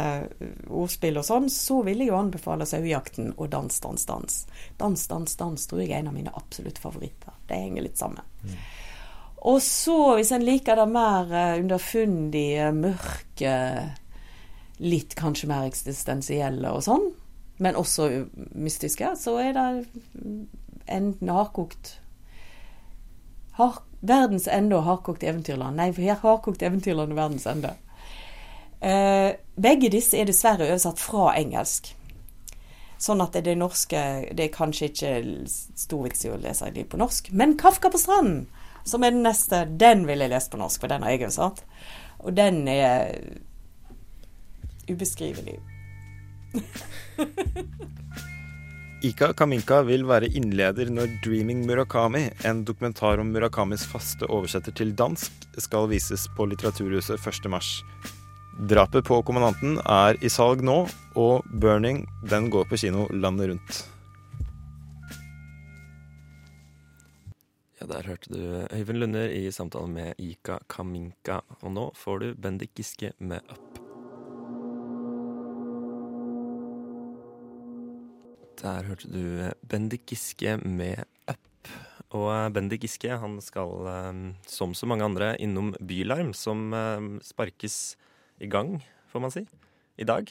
ordspill 0.67 1.21
og 1.21 1.27
sånn, 1.27 1.51
så 1.53 1.79
vil 1.87 2.03
jeg 2.03 2.11
jo 2.11 2.19
anbefale 2.19 2.67
Sauejakten 2.67 3.35
og 3.37 3.51
Dans, 3.53 3.81
dans, 3.81 4.07
dans. 4.09 4.39
Dans, 4.81 5.09
dans, 5.09 5.37
dans 5.39 5.69
tror 5.71 5.83
jeg 5.83 5.93
er 5.93 6.03
en 6.03 6.11
av 6.11 6.17
mine 6.17 6.35
absolutte 6.35 6.83
favoritter. 6.83 7.37
Det 7.47 7.61
henger 7.61 7.87
litt 7.87 8.01
sammen. 8.01 8.25
Og 9.45 9.61
så, 9.63 9.99
hvis 10.19 10.33
en 10.35 10.45
liker 10.47 10.81
det 10.81 10.89
mer 10.91 11.31
eh, 11.31 11.59
underfundige, 11.61 12.71
mørke, 12.75 13.57
litt 14.83 15.15
kanskje 15.19 15.51
mer 15.53 15.69
eksistensielle 15.69 16.73
og 16.73 16.83
sånn, 16.87 17.11
men 17.63 17.79
også 17.79 18.09
mystiske, 18.59 19.13
så 19.21 19.37
er 19.45 19.53
det 19.55 19.67
enten 20.87 21.31
hardkokt 21.33 21.99
har, 23.59 23.83
Verdens 24.05 24.45
ende 24.53 24.77
og 24.77 24.85
hardkokt 24.85 25.23
eventyrland. 25.25 25.79
Nei, 25.79 25.89
her 25.97 26.19
hardkokt 26.21 26.63
eventyrland 26.63 27.15
og 27.15 27.17
verdens 27.17 27.47
ende. 27.49 27.71
Eh, 28.85 29.31
begge 29.57 29.89
disse 29.89 30.19
er 30.21 30.29
dessverre 30.29 30.67
oversatt 30.67 31.01
fra 31.01 31.31
engelsk. 31.39 31.95
Sånn 33.01 33.23
at 33.25 33.37
det 33.45 33.57
norske 33.59 34.01
Det 34.37 34.45
er 34.45 34.53
kanskje 34.53 34.91
ikke 34.91 35.13
stor 35.49 36.05
vits 36.05 36.25
i 36.25 36.31
å 36.33 36.37
lese 36.41 36.71
dem 36.71 36.87
på 36.89 37.01
norsk. 37.01 37.33
Men 37.33 37.57
'Kafka 37.57 37.89
på 37.89 37.99
stranden', 37.99 38.47
som 38.85 39.05
er 39.05 39.11
den 39.11 39.23
neste, 39.23 39.65
den 39.65 40.07
vil 40.07 40.19
jeg 40.19 40.31
lese 40.31 40.51
på 40.51 40.61
norsk, 40.61 40.81
for 40.81 40.89
den 40.89 41.03
har 41.03 41.11
jeg 41.11 41.23
oversatt. 41.23 41.65
Og 42.19 42.37
den 42.37 42.69
er 42.69 43.15
ubeskrivelig. 44.89 45.59
Ika 49.05 49.35
Kaminka 49.37 49.83
vil 49.85 50.07
være 50.09 50.31
innleder 50.33 50.89
når 50.89 51.11
'Dreaming 51.21 51.67
Murakami', 51.69 52.31
en 52.49 52.63
dokumentar 52.65 53.21
om 53.21 53.35
Murakamis 53.35 53.85
faste 53.85 54.25
oversetter 54.33 54.73
til 54.73 54.95
dansk, 54.97 55.31
skal 55.61 55.91
vises 55.91 56.25
på 56.37 56.47
Litteraturhuset 56.49 57.21
1.3. 57.21 57.61
Drapet 58.71 59.05
på 59.05 59.21
kommandanten 59.21 59.77
er 59.85 60.17
i 60.25 60.33
salg 60.33 60.65
nå, 60.65 60.89
og 61.21 61.45
'Burning' 61.53 62.07
den 62.31 62.49
går 62.49 62.65
på 62.65 62.81
kino 62.81 63.05
landet 63.13 63.51
rundt. 63.53 63.85
Ja, 67.81 67.87
Der 67.87 68.03
hørte 68.09 68.33
du 68.33 68.41
Øyvind 68.73 68.99
Lunder 68.99 69.29
i 69.29 69.51
samtale 69.51 69.89
med 69.89 70.15
Ika 70.19 70.59
Kaminka. 70.69 71.43
Og 71.61 71.73
nå 71.73 71.91
får 71.95 72.19
du 72.19 72.35
Bendik 72.35 72.73
Giske 72.75 73.13
med 73.19 73.41
Up. 73.51 73.74
Der 78.61 78.87
hørte 78.87 79.09
du 79.11 79.51
Bendik 79.67 80.07
Giske 80.07 80.55
med 80.63 81.03
Up. 81.27 81.71
Og 82.15 82.29
eh, 82.31 82.51
Bendik 82.55 82.85
Giske 82.85 83.17
han 83.19 83.41
skal, 83.43 83.73
eh, 83.91 84.21
som 84.47 84.75
så 84.79 84.87
mange 84.87 85.07
andre, 85.07 85.33
innom 85.43 85.73
Bylarm, 85.83 86.31
som 86.39 86.69
eh, 86.75 87.09
sparkes 87.27 87.97
i 88.39 88.49
gang, 88.51 88.77
får 89.11 89.25
man 89.25 89.35
si, 89.35 89.45
i 89.99 90.07
dag. 90.07 90.31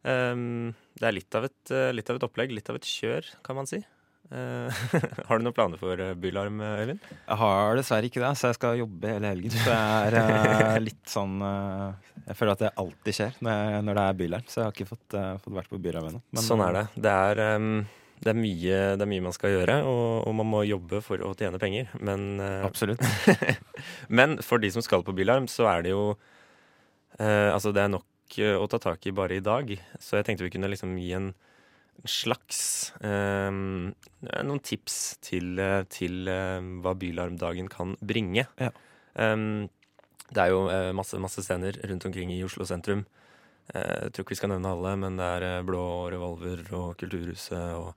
Det 0.00 1.04
er 1.04 1.12
litt 1.12 1.36
av, 1.36 1.44
et, 1.44 1.72
litt 1.92 2.08
av 2.08 2.16
et 2.16 2.24
opplegg, 2.24 2.54
litt 2.56 2.70
av 2.72 2.78
et 2.78 2.86
kjør, 2.88 3.26
kan 3.44 3.58
man 3.58 3.66
si. 3.68 3.82
Eh, 4.30 4.82
har 5.26 5.38
du 5.38 5.42
noen 5.42 5.54
planer 5.54 5.80
for 5.80 5.98
eh, 5.98 6.12
Bylarm, 6.14 6.60
Øyvind? 6.62 7.00
Jeg 7.02 7.38
har 7.40 7.78
dessverre 7.78 8.06
ikke 8.06 8.22
det, 8.22 8.30
så 8.38 8.50
jeg 8.50 8.58
skal 8.60 8.78
jobbe 8.78 9.10
hele 9.10 9.32
helgen. 9.32 9.54
Så 9.54 9.72
jeg 9.72 10.10
er 10.10 10.18
eh, 10.20 10.76
litt 10.86 11.02
sånn 11.10 11.40
eh, 11.42 12.12
Jeg 12.28 12.38
føler 12.38 12.54
at 12.54 12.62
det 12.62 12.74
alltid 12.84 13.16
skjer 13.16 13.40
når, 13.42 13.90
det 13.90 14.04
er 14.04 14.20
bylarm, 14.20 14.46
så 14.46 14.60
jeg 14.60 14.68
har 14.68 14.76
ikke 14.76 14.92
fått, 14.92 15.16
eh, 15.18 15.32
fått 15.42 15.56
vært 15.56 15.72
på 15.72 15.80
bylarm 15.82 16.12
ennå. 16.12 16.22
Sånn 16.38 16.62
er 16.62 16.78
det. 16.78 16.84
Det 16.94 17.16
er, 17.32 17.42
det, 18.20 18.30
er 18.30 18.38
mye, 18.38 18.78
det 19.00 19.06
er 19.06 19.12
mye 19.16 19.26
man 19.26 19.34
skal 19.34 19.56
gjøre, 19.56 19.80
og, 19.90 20.06
og 20.28 20.38
man 20.42 20.50
må 20.52 20.62
jobbe 20.68 21.02
for 21.02 21.26
å 21.26 21.32
tjene 21.34 21.58
penger. 21.62 21.90
Men, 21.98 22.30
eh, 22.44 22.62
Absolutt. 22.68 23.02
men 24.20 24.38
for 24.46 24.62
de 24.62 24.70
som 24.70 24.86
skal 24.86 25.02
på 25.06 25.16
Bylarm, 25.16 25.50
så 25.50 25.66
er 25.74 25.88
det 25.88 25.96
jo 25.96 26.04
eh, 27.18 27.50
Altså, 27.50 27.74
det 27.74 27.82
er 27.82 27.94
nok 27.98 28.38
eh, 28.38 28.54
å 28.54 28.70
ta 28.70 28.78
tak 28.78 29.10
i 29.10 29.16
bare 29.16 29.40
i 29.40 29.44
dag. 29.44 29.74
Så 29.98 30.20
jeg 30.20 30.30
tenkte 30.30 30.46
vi 30.46 30.54
kunne 30.54 30.70
liksom 30.70 30.94
gi 31.02 31.16
en 31.18 31.32
slags 32.08 32.92
em, 33.04 33.90
Noen 34.44 34.62
tips 34.64 35.18
til, 35.24 35.58
eh, 35.58 35.82
til 35.92 36.28
eh, 36.30 36.60
hva 36.84 36.94
Bylarmdagen 36.98 37.68
kan 37.72 37.96
bringe. 38.00 38.46
Ja. 38.60 38.70
Um, 39.14 39.68
det 40.30 40.44
er 40.44 40.52
jo 40.52 40.68
eh, 40.70 40.92
masse, 40.94 41.18
masse 41.18 41.42
scener 41.42 41.76
rundt 41.90 42.06
omkring 42.06 42.30
i 42.32 42.42
Oslo 42.46 42.64
sentrum. 42.68 43.04
Eh, 43.74 44.06
Jeg 44.06 44.14
tror 44.14 44.24
ikke 44.24 44.36
vi 44.36 44.40
skal 44.40 44.52
nevne 44.54 44.72
alle, 44.72 44.94
men 45.02 45.18
det 45.18 45.26
er 45.26 45.46
eh, 45.48 45.60
Blå 45.66 45.84
Revolver 46.12 46.62
og 46.78 46.96
Kulturhuset 47.00 47.74
og 47.76 47.94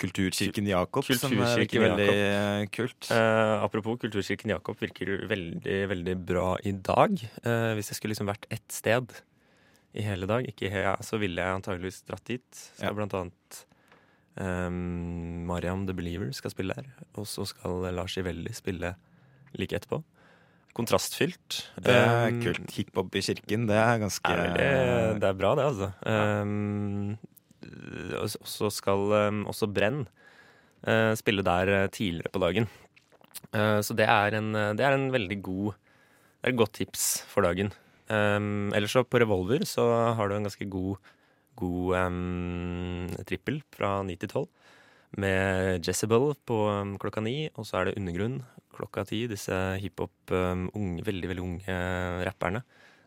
Kulturkirken. 0.00 0.66
Kirken 0.66 0.68
Jakob, 0.72 1.06
som 1.06 1.30
virker 1.32 1.84
veldig 1.84 2.08
eh, 2.10 2.64
kult. 2.74 3.06
Uh, 3.14 3.62
apropos 3.62 4.00
Kulturkirken 4.02 4.50
Jakob 4.50 4.80
virker 4.82 5.20
veldig, 5.30 5.76
veldig 5.92 6.16
bra 6.26 6.48
i 6.66 6.72
dag. 6.74 7.14
Uh, 7.46 7.72
hvis 7.78 7.92
jeg 7.92 8.00
skulle 8.00 8.16
liksom 8.16 8.28
vært 8.28 8.48
ett 8.50 8.66
sted 8.74 9.14
i 9.94 10.02
hele 10.02 10.26
dag, 10.26 10.46
ikke 10.50 10.70
he 10.72 10.82
så 11.06 11.18
ville 11.22 11.38
jeg 11.42 11.60
antageligvis 11.60 12.02
dratt 12.08 12.24
dit. 12.26 12.48
Så 12.78 12.88
Ja. 12.88 12.92
blant 12.96 13.14
annet 13.14 13.60
um, 14.36 15.46
Mariam 15.46 15.86
The 15.86 15.94
Believer 15.94 16.32
skal 16.34 16.50
spille 16.50 16.74
der. 16.74 16.88
Og 17.16 17.26
så 17.30 17.46
skal 17.46 17.86
Lars 17.94 18.16
Ivelli 18.18 18.52
spille 18.52 18.94
like 19.54 19.76
etterpå. 19.76 20.02
Kontrastfylt. 20.74 21.70
Det 21.78 21.94
er 21.94 22.32
Um, 22.32 22.40
kult. 22.42 22.70
Hiphop 22.74 23.14
i 23.14 23.20
kirken, 23.22 23.68
det 23.68 23.76
er 23.78 24.00
ganske 24.02 24.26
er 24.26 24.40
veldig, 24.42 25.20
det 25.22 25.28
er 25.28 25.36
bra, 25.38 25.54
det, 25.54 25.64
altså. 25.70 25.92
Um, 26.42 27.18
og 28.18 28.28
så 28.28 28.70
skal 28.74 29.44
også 29.46 29.68
Brenn 29.72 30.08
uh, 30.88 31.14
spille 31.14 31.44
der 31.46 31.84
uh, 31.84 31.86
tidligere 31.88 32.32
på 32.34 32.42
dagen. 32.42 32.66
Uh, 33.54 33.78
så 33.86 33.94
det 33.94 34.08
er, 34.10 34.34
en, 34.34 34.50
det 34.74 34.82
er 34.82 34.96
en 34.98 35.12
veldig 35.14 35.38
god 35.42 35.72
Det 35.74 36.50
er 36.50 36.52
et 36.52 36.58
godt 36.58 36.74
tips 36.74 37.22
for 37.30 37.46
dagen. 37.46 37.70
Um, 38.12 38.72
ellers 38.76 38.92
så 38.92 39.04
på 39.08 39.20
Revolver 39.22 39.64
så 39.68 39.84
har 40.18 40.28
du 40.28 40.36
en 40.36 40.44
ganske 40.44 40.66
god, 40.68 41.12
god 41.56 41.94
um, 42.04 43.08
trippel 43.24 43.62
fra 43.72 43.96
9 44.04 44.18
til 44.20 44.28
12. 44.28 44.48
Med 45.22 45.86
Jezebel 45.86 46.32
på 46.44 46.58
um, 46.68 46.96
klokka 47.00 47.22
ni, 47.24 47.48
og 47.54 47.68
så 47.68 47.80
er 47.80 47.88
det 47.88 47.98
Undergrunn 48.00 48.42
klokka 48.74 49.04
ti. 49.08 49.24
Disse 49.30 49.54
hiphop, 49.82 50.14
um, 50.34 50.66
unge, 50.74 51.04
veldig, 51.06 51.30
veldig 51.30 51.44
unge 51.44 51.78
rapperne. 52.26 52.64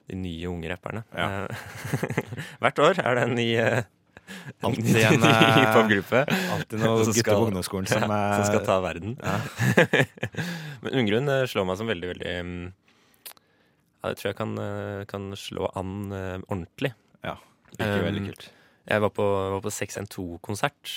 De 0.07 0.15
nye 0.15 0.47
unge 0.47 0.71
rapperne. 0.71 1.03
Ja. 1.11 1.43
Eh, 1.43 2.01
Hvert 2.63 2.79
år 2.79 3.01
er 3.03 3.17
det 3.17 3.23
en 3.27 3.35
ny, 3.35 3.47
eh, 3.59 3.83
Alltid 4.67 4.97
en, 5.01 5.23
eh, 5.23 5.57
hiphop-gruppe. 5.59 6.23
Alltid 6.55 6.81
noen 6.81 7.03
gutter 7.11 7.27
på 7.33 7.47
ungdomsskolen 7.49 7.89
som, 7.91 8.07
Ja, 8.07 8.21
som 8.37 8.47
skal 8.47 8.63
ta 8.67 8.79
verden. 8.83 9.17
Ja. 9.19 9.37
Men 10.83 10.93
Undergrunn 10.93 11.33
eh, 11.35 11.45
slår 11.51 11.67
meg 11.67 11.79
som 11.79 11.91
veldig, 11.91 12.13
veldig 12.15 12.35
Ja, 14.03 14.09
det 14.11 14.19
tror 14.19 14.29
jeg 14.29 14.37
kan, 14.37 14.51
eh, 14.61 15.05
kan 15.09 15.31
slå 15.35 15.69
an 15.75 16.11
eh, 16.13 16.37
ordentlig. 16.47 16.93
Virker 17.77 18.03
veldig 18.05 18.21
Um, 18.23 18.27
kult. 18.31 18.45
Jeg 18.87 19.01
var 19.03 19.09
på, 19.11 19.23
var 19.51 19.61
på 19.61 19.71
612-konsert 19.75 20.91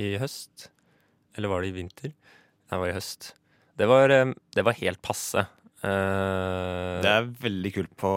i 0.00 0.14
høst. 0.18 0.70
Eller 1.36 1.48
var 1.52 1.60
det 1.62 1.68
i 1.68 1.74
vinter? 1.76 2.14
Nei, 2.14 2.70
det 2.72 2.80
var 2.80 2.88
i 2.88 2.94
høst. 2.96 3.26
Det 3.76 3.86
var, 3.90 4.10
eh, 4.10 4.32
det 4.56 4.64
var 4.64 4.72
helt 4.80 5.02
passe. 5.04 5.44
Uh, 5.84 7.02
Det 7.04 7.10
er 7.12 7.26
veldig 7.44 7.72
kult 7.74 7.92
på, 8.00 8.12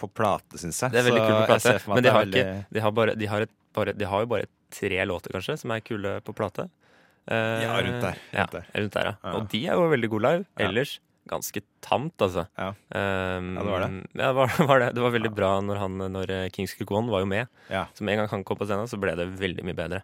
på 0.00 0.08
plate, 0.16 0.56
syns 0.62 0.80
jeg. 0.86 0.94
Det 0.94 1.02
er 1.02 1.08
veldig 1.10 1.24
kult 1.26 1.36
på 1.36 1.50
plate, 1.52 1.74
men 1.92 2.02
de 2.02 2.08
er 2.08 2.14
har, 2.16 2.24
veldig- 2.24 2.44
ikke, 2.46 2.66
de, 2.78 2.80
har 2.86 2.94
bare, 2.96 3.14
de, 3.20 3.26
har 3.34 3.44
et, 3.44 3.52
bare, 3.76 3.92
de 4.00 4.08
har 4.08 4.24
jo 4.24 4.30
bare 4.32 4.48
tre 4.74 5.04
låter, 5.06 5.34
kanskje, 5.36 5.58
som 5.60 5.70
er 5.76 5.84
kule 5.84 6.14
på 6.24 6.34
plate. 6.34 6.64
Eh, 7.28 7.62
Ja, 7.66 7.76
rundt 7.84 8.00
der. 8.02 8.16
Ja, 8.32 8.46
Rundt 8.46 8.52
der. 8.56 8.66
rundt 8.80 8.96
der, 8.96 9.04
ja. 9.12 9.14
Ja. 9.22 9.34
Og 9.38 9.48
de 9.52 9.60
er 9.68 9.74
jo 9.76 9.90
veldig 9.92 10.10
gode 10.16 10.30
live. 10.30 10.46
Ellers 10.64 10.96
ganske 11.30 11.60
tamt, 11.84 12.14
altså. 12.20 12.46
Ja. 12.58 12.70
Um, 12.92 13.54
Ja, 13.56 13.62
det 13.64 13.70
var 13.70 13.84
det. 13.84 13.90
Ja, 14.12 14.26
det 14.28 14.34
var, 14.38 14.54
var 14.70 14.82
det. 14.82 14.88
det 14.96 15.02
var 15.04 15.14
veldig 15.14 15.32
bra 15.34 15.50
når, 15.64 15.80
han, 15.80 15.98
når 16.12 16.30
eh, 16.30 16.48
Kings 16.54 16.74
Kukon 16.78 17.08
var 17.12 17.24
jo 17.24 17.28
med. 17.30 17.48
Ja. 17.72 17.86
Så 17.96 18.04
med 18.04 18.14
en 18.14 18.22
gang 18.24 18.32
han 18.34 18.44
kom 18.44 18.58
på 18.60 18.66
scenen, 18.68 18.90
så 18.90 18.98
ble 19.00 19.14
det 19.18 19.28
veldig 19.40 19.64
mye 19.66 19.78
bedre. 19.78 20.02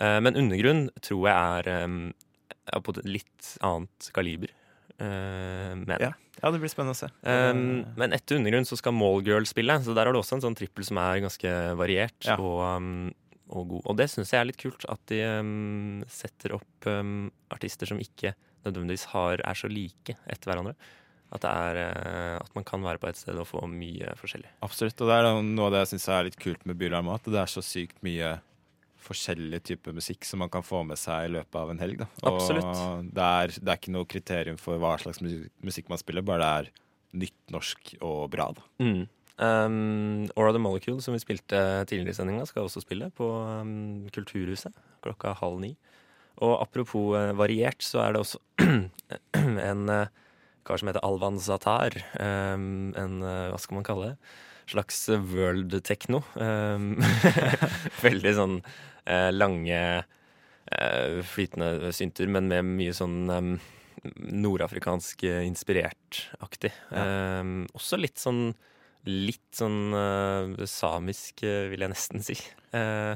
Uh, 0.00 0.18
men 0.22 0.38
Undergrunn 0.38 0.88
tror 1.02 1.28
jeg 1.28 1.36
er, 1.68 1.84
um, 1.86 2.00
på 2.84 2.94
et 2.96 3.04
litt 3.06 3.52
annet 3.66 4.10
kaliber. 4.14 4.50
Uh, 4.98 5.74
men 5.84 5.96
Ja. 6.02 6.14
Ja, 6.38 6.52
det 6.54 6.60
blir 6.62 6.70
spennende 6.70 6.94
å 6.94 6.98
se. 7.00 7.08
Um, 7.26 7.80
men 7.98 8.12
etter 8.14 8.38
undergrunn 8.38 8.66
så 8.68 8.76
skal 8.78 8.94
Mallgirl 8.94 9.42
spille, 9.50 9.74
så 9.82 9.90
der 9.90 10.06
har 10.06 10.14
du 10.14 10.20
også 10.20 10.36
en 10.36 10.44
sånn 10.44 10.54
trippel 10.54 10.86
som 10.86 11.00
er 11.02 11.24
ganske 11.24 11.54
variert 11.74 12.28
Ja. 12.28 12.36
og, 12.38 13.10
og 13.50 13.64
god. 13.72 13.82
Og 13.90 13.96
det 13.98 14.06
syns 14.12 14.30
jeg 14.30 14.38
er 14.38 14.46
litt 14.46 14.60
kult, 14.60 14.86
at 14.86 15.02
de 15.10 15.18
setter 16.06 16.54
opp 16.54 16.86
artister 17.50 17.90
som 17.90 17.98
ikke 17.98 18.36
nødvendigvis 18.68 19.08
har, 19.14 19.42
er 19.44 19.58
så 19.58 19.70
like 19.72 20.16
etter 20.28 20.52
hverandre. 20.52 20.76
At, 21.28 21.42
det 21.44 21.50
er, 21.50 21.78
eh, 21.82 22.34
at 22.40 22.54
man 22.56 22.64
kan 22.64 22.84
være 22.84 23.00
på 23.02 23.10
et 23.10 23.18
sted 23.20 23.36
og 23.36 23.48
få 23.50 23.66
mye 23.68 24.14
forskjellig. 24.16 24.48
Absolutt. 24.64 25.00
Og 25.04 25.10
det 25.10 25.18
er 25.18 25.26
noe 25.44 25.66
av 25.66 25.74
det 25.74 25.82
jeg 25.82 25.90
syns 25.92 26.08
er 26.14 26.28
litt 26.30 26.38
kult 26.40 26.62
med 26.68 26.78
Bylarm, 26.80 27.10
at 27.12 27.28
det 27.28 27.42
er 27.42 27.50
så 27.52 27.64
sykt 27.64 28.00
mye 28.06 28.38
forskjellig 29.08 29.60
type 29.64 29.92
musikk 29.94 30.26
som 30.26 30.42
man 30.42 30.50
kan 30.52 30.64
få 30.64 30.82
med 30.86 30.98
seg 31.00 31.28
i 31.28 31.34
løpet 31.36 31.60
av 31.60 31.72
en 31.72 31.80
helg. 31.82 32.00
Da. 32.00 32.08
Absolutt. 32.30 32.68
Og 32.68 33.12
det 33.14 33.28
er, 33.42 33.54
det 33.60 33.72
er 33.72 33.80
ikke 33.80 33.94
noe 33.94 34.08
kriterium 34.08 34.58
for 34.60 34.80
hva 34.80 34.96
slags 35.00 35.22
musikk 35.22 35.92
man 35.92 36.00
spiller, 36.00 36.24
bare 36.26 36.40
det 36.40 36.50
er 36.50 36.72
nytt, 37.24 37.38
norsk 37.52 37.94
og 38.00 38.26
bra. 38.32 38.50
Da. 38.56 38.66
Mm. 38.84 39.04
Um, 39.38 40.26
Aura 40.34 40.52
the 40.52 40.60
Molecule, 40.60 41.00
som 41.04 41.14
vi 41.14 41.22
spilte 41.22 41.60
tidligere 41.86 42.16
i 42.16 42.18
sendinga, 42.18 42.46
skal 42.48 42.66
også 42.66 42.82
spille 42.82 43.10
på 43.14 43.28
um, 43.62 44.08
Kulturhuset 44.14 44.74
klokka 45.04 45.36
halv 45.38 45.60
ni. 45.62 45.76
Og 46.44 46.54
apropos 46.62 47.16
eh, 47.18 47.32
variert, 47.36 47.82
så 47.84 48.02
er 48.04 48.14
det 48.14 48.22
også 48.22 48.40
en 49.70 49.88
eh, 49.94 50.10
kar 50.68 50.80
som 50.80 50.90
heter 50.90 51.04
Alvan 51.06 51.40
Zatar. 51.42 51.96
Um, 52.20 52.92
en, 52.98 53.18
eh, 53.24 53.48
hva 53.52 53.58
skal 53.62 53.78
man 53.78 53.86
kalle 53.86 54.12
det? 54.12 54.36
Slags 54.68 55.00
world 55.32 55.74
techno. 55.88 56.22
Um, 56.36 56.98
veldig 58.06 58.34
sånn 58.36 58.56
eh, 59.08 59.30
lange, 59.32 59.82
eh, 60.68 61.18
flytende 61.24 61.92
synter, 61.96 62.28
men 62.30 62.50
med 62.52 62.68
mye 62.76 62.94
sånn 62.96 63.18
nordafrikansk 64.04 65.24
eh, 65.26 65.42
inspirert-aktig. 65.48 66.70
Um, 66.92 67.62
også 67.76 67.98
litt 68.00 68.20
sånn 68.22 68.52
Litt 69.08 69.54
sånn 69.54 69.94
eh, 69.94 70.66
samisk, 70.68 71.44
eh, 71.46 71.68
vil 71.70 71.84
jeg 71.84 71.92
nesten 71.92 72.24
si. 72.26 72.34
Eh, 72.76 73.14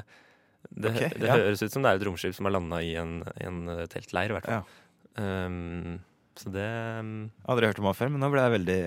det 0.69 0.93
okay, 0.93 1.11
det 1.19 1.29
ja. 1.29 1.37
høres 1.37 1.63
ut 1.63 1.73
som 1.73 1.83
det 1.83 1.91
er 1.91 1.99
et 1.99 2.07
romskip 2.07 2.35
som 2.37 2.47
har 2.47 2.55
landa 2.55 2.79
i 2.83 2.95
en, 2.99 3.19
en 3.43 3.61
eh, 3.73 3.85
teltleir, 3.91 4.31
i 4.31 4.37
hvert 4.37 4.47
fall. 4.47 4.63
Ja. 4.63 5.45
Um, 5.45 5.99
så 6.39 6.49
det 6.49 6.65
um, 6.97 7.27
Aldri 7.51 7.67
hørt 7.69 7.81
om 7.81 7.89
han 7.91 7.97
før, 7.97 8.09
men 8.09 8.23
nå 8.23 8.29
ble 8.33 8.41
jeg 8.41 8.53
veldig, 8.55 8.77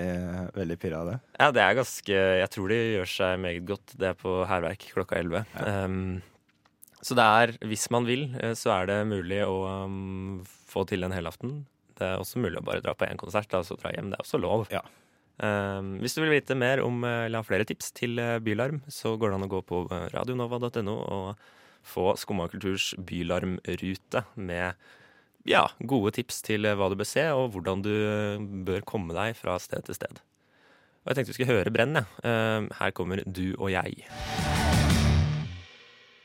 veldig 0.56 0.78
pirra 0.82 1.02
av 1.04 1.10
det. 1.12 1.18
Ja, 1.36 1.50
det 1.54 1.62
er 1.62 1.76
ganske 1.78 2.16
Jeg 2.40 2.48
tror 2.56 2.72
de 2.72 2.80
gjør 2.80 3.12
seg 3.12 3.36
meget 3.44 3.68
godt. 3.68 3.94
Det 4.00 4.08
er 4.10 4.18
på 4.18 4.40
hærverk 4.50 4.88
klokka 4.96 5.20
11. 5.22 5.46
Um, 5.62 6.00
så 7.06 7.14
det 7.14 7.26
er, 7.38 7.54
hvis 7.70 7.86
man 7.94 8.08
vil, 8.08 8.28
eh, 8.42 8.56
så 8.58 8.72
er 8.80 8.90
det 8.90 9.00
mulig 9.06 9.44
å 9.46 9.60
um, 9.86 10.40
få 10.66 10.82
til 10.90 11.06
en 11.06 11.14
helaften. 11.14 11.60
Det 11.96 12.04
er 12.08 12.20
også 12.20 12.42
mulig 12.42 12.58
å 12.60 12.66
bare 12.66 12.82
dra 12.84 12.96
på 12.98 13.06
én 13.06 13.20
konsert 13.20 13.48
da, 13.52 13.62
og 13.62 13.68
så 13.68 13.78
dra 13.78 13.94
hjem. 13.94 14.10
Det 14.10 14.18
er 14.18 14.26
også 14.26 14.40
lov. 14.42 14.66
Ja. 14.74 14.82
Um, 15.36 15.98
hvis 16.00 16.16
du 16.16 16.22
vil 16.22 16.32
vite 16.32 16.56
mer 16.56 16.80
om 16.80 17.02
eh, 17.04 17.26
eller 17.26 17.42
ha 17.42 17.44
flere 17.44 17.66
tips 17.68 17.90
til 17.96 18.16
eh, 18.22 18.38
Bylarm, 18.40 18.80
så 18.88 19.14
går 19.20 19.32
det 19.32 19.36
an 19.36 19.44
å 19.44 19.52
gå 19.52 19.60
på 19.68 19.82
eh, 19.92 20.06
radionova.no 20.14 20.94
og 20.96 21.42
få 21.87 22.14
Skumma 22.18 22.49
kulturs 22.51 22.92
bylarmrute 22.99 24.25
med 24.35 24.75
ja, 25.46 25.66
gode 25.87 26.12
tips 26.16 26.42
til 26.46 26.66
eh, 26.66 26.77
hva 26.77 26.90
du 26.90 26.96
bør 26.99 27.09
se, 27.09 27.27
og 27.35 27.53
hvordan 27.55 27.85
du 27.85 27.92
eh, 27.94 28.46
bør 28.66 28.87
komme 28.87 29.14
deg 29.16 29.37
fra 29.38 29.57
sted 29.62 29.87
til 29.87 29.99
sted. 29.99 30.22
Og 31.05 31.12
jeg 31.12 31.20
tenkte 31.20 31.33
vi 31.33 31.38
skulle 31.38 31.55
høre 31.55 31.72
Brenn, 31.72 32.01
jeg. 32.01 32.09
Eh, 32.27 32.66
her 32.81 32.94
kommer 32.96 33.22
Du 33.27 33.55
og 33.55 33.70
jeg. 33.70 34.03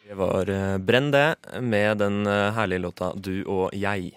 Det 0.07 0.17
var 0.19 0.49
Brenn, 0.83 1.11
det, 1.13 1.37
med 1.63 2.01
den 2.01 2.25
herlige 2.27 2.81
låta 2.83 3.13
Du 3.15 3.45
og 3.45 3.69
jeg. 3.77 4.11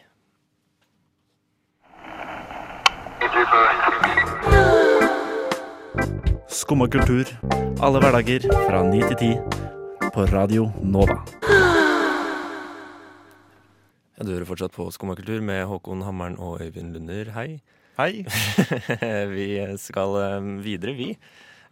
Skumma 6.51 6.89
kultur. 6.91 7.31
Alle 7.85 8.01
hverdager 8.03 8.49
fra 8.65 8.83
ni 8.89 9.05
til 9.05 9.17
ti. 9.21 9.31
På 10.14 10.22
Radio 10.31 10.68
Nova. 10.83 11.16
Ja, 14.14 14.22
du 14.22 14.31
hører 14.31 14.46
fortsatt 14.46 14.77
på 14.77 14.87
Skummakultur 14.94 15.40
med 15.42 15.64
Håkon 15.66 16.05
Hammeren 16.07 16.37
og 16.38 16.62
Øyvind 16.62 16.94
Lunder. 16.94 17.33
Hei. 17.35 17.59
Hei! 17.98 18.22
vi 19.35 19.48
skal 19.83 20.14
eh, 20.20 20.46
videre, 20.62 20.94
vi. 20.94 21.09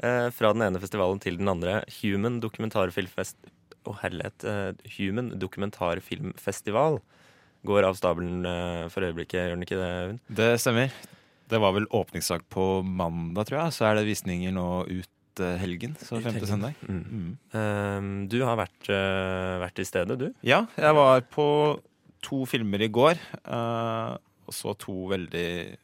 Eh, 0.03 0.27
fra 0.35 0.51
den 0.57 0.67
ene 0.67 0.83
festivalen 0.83 1.23
til 1.23 1.39
den 1.39 1.53
andre. 1.55 1.85
Human 2.01 2.41
dokumentarfilmfest... 2.43 3.39
Å, 3.87 3.95
herlighet. 4.03 4.43
eh, 4.43 4.91
Human 4.99 5.31
dokumentarfilmfestival 5.39 6.99
går 7.67 7.87
av 7.87 7.95
stabelen 7.95 8.43
for 8.91 9.07
øyeblikket, 9.07 9.39
gjør 9.39 9.55
den 9.55 9.67
ikke 9.69 9.79
det, 9.79 9.91
Øyvind? 10.03 10.23
Det 10.43 10.53
stemmer. 10.59 10.95
Det 11.47 11.63
var 11.63 11.79
vel 11.79 11.87
åpningssak 11.95 12.49
på 12.51 12.69
mandag, 12.83 13.47
tror 13.47 13.61
jeg. 13.61 13.79
Så 13.79 13.87
er 13.87 14.01
det 14.01 14.09
visninger 14.11 14.55
nå 14.59 14.69
ut 14.91 15.11
helgen. 15.41 15.95
Så 16.01 16.21
femte 16.23 16.47
søndag. 16.49 16.77
Mm. 16.89 17.37
Eh, 17.55 18.09
du 18.29 18.43
har 18.45 18.59
vært, 18.61 18.91
uh, 18.91 19.61
vært 19.63 19.81
i 19.81 19.87
stedet, 19.87 20.19
du. 20.21 20.29
Ja, 20.47 20.65
jeg 20.77 20.97
var 20.99 21.23
på 21.33 21.47
to 22.23 22.45
filmer 22.47 22.83
i 22.83 22.91
går. 22.93 23.21
Uh, 23.47 24.19
og 24.47 24.57
så 24.57 24.75
to 24.79 25.09
veldig 25.13 25.79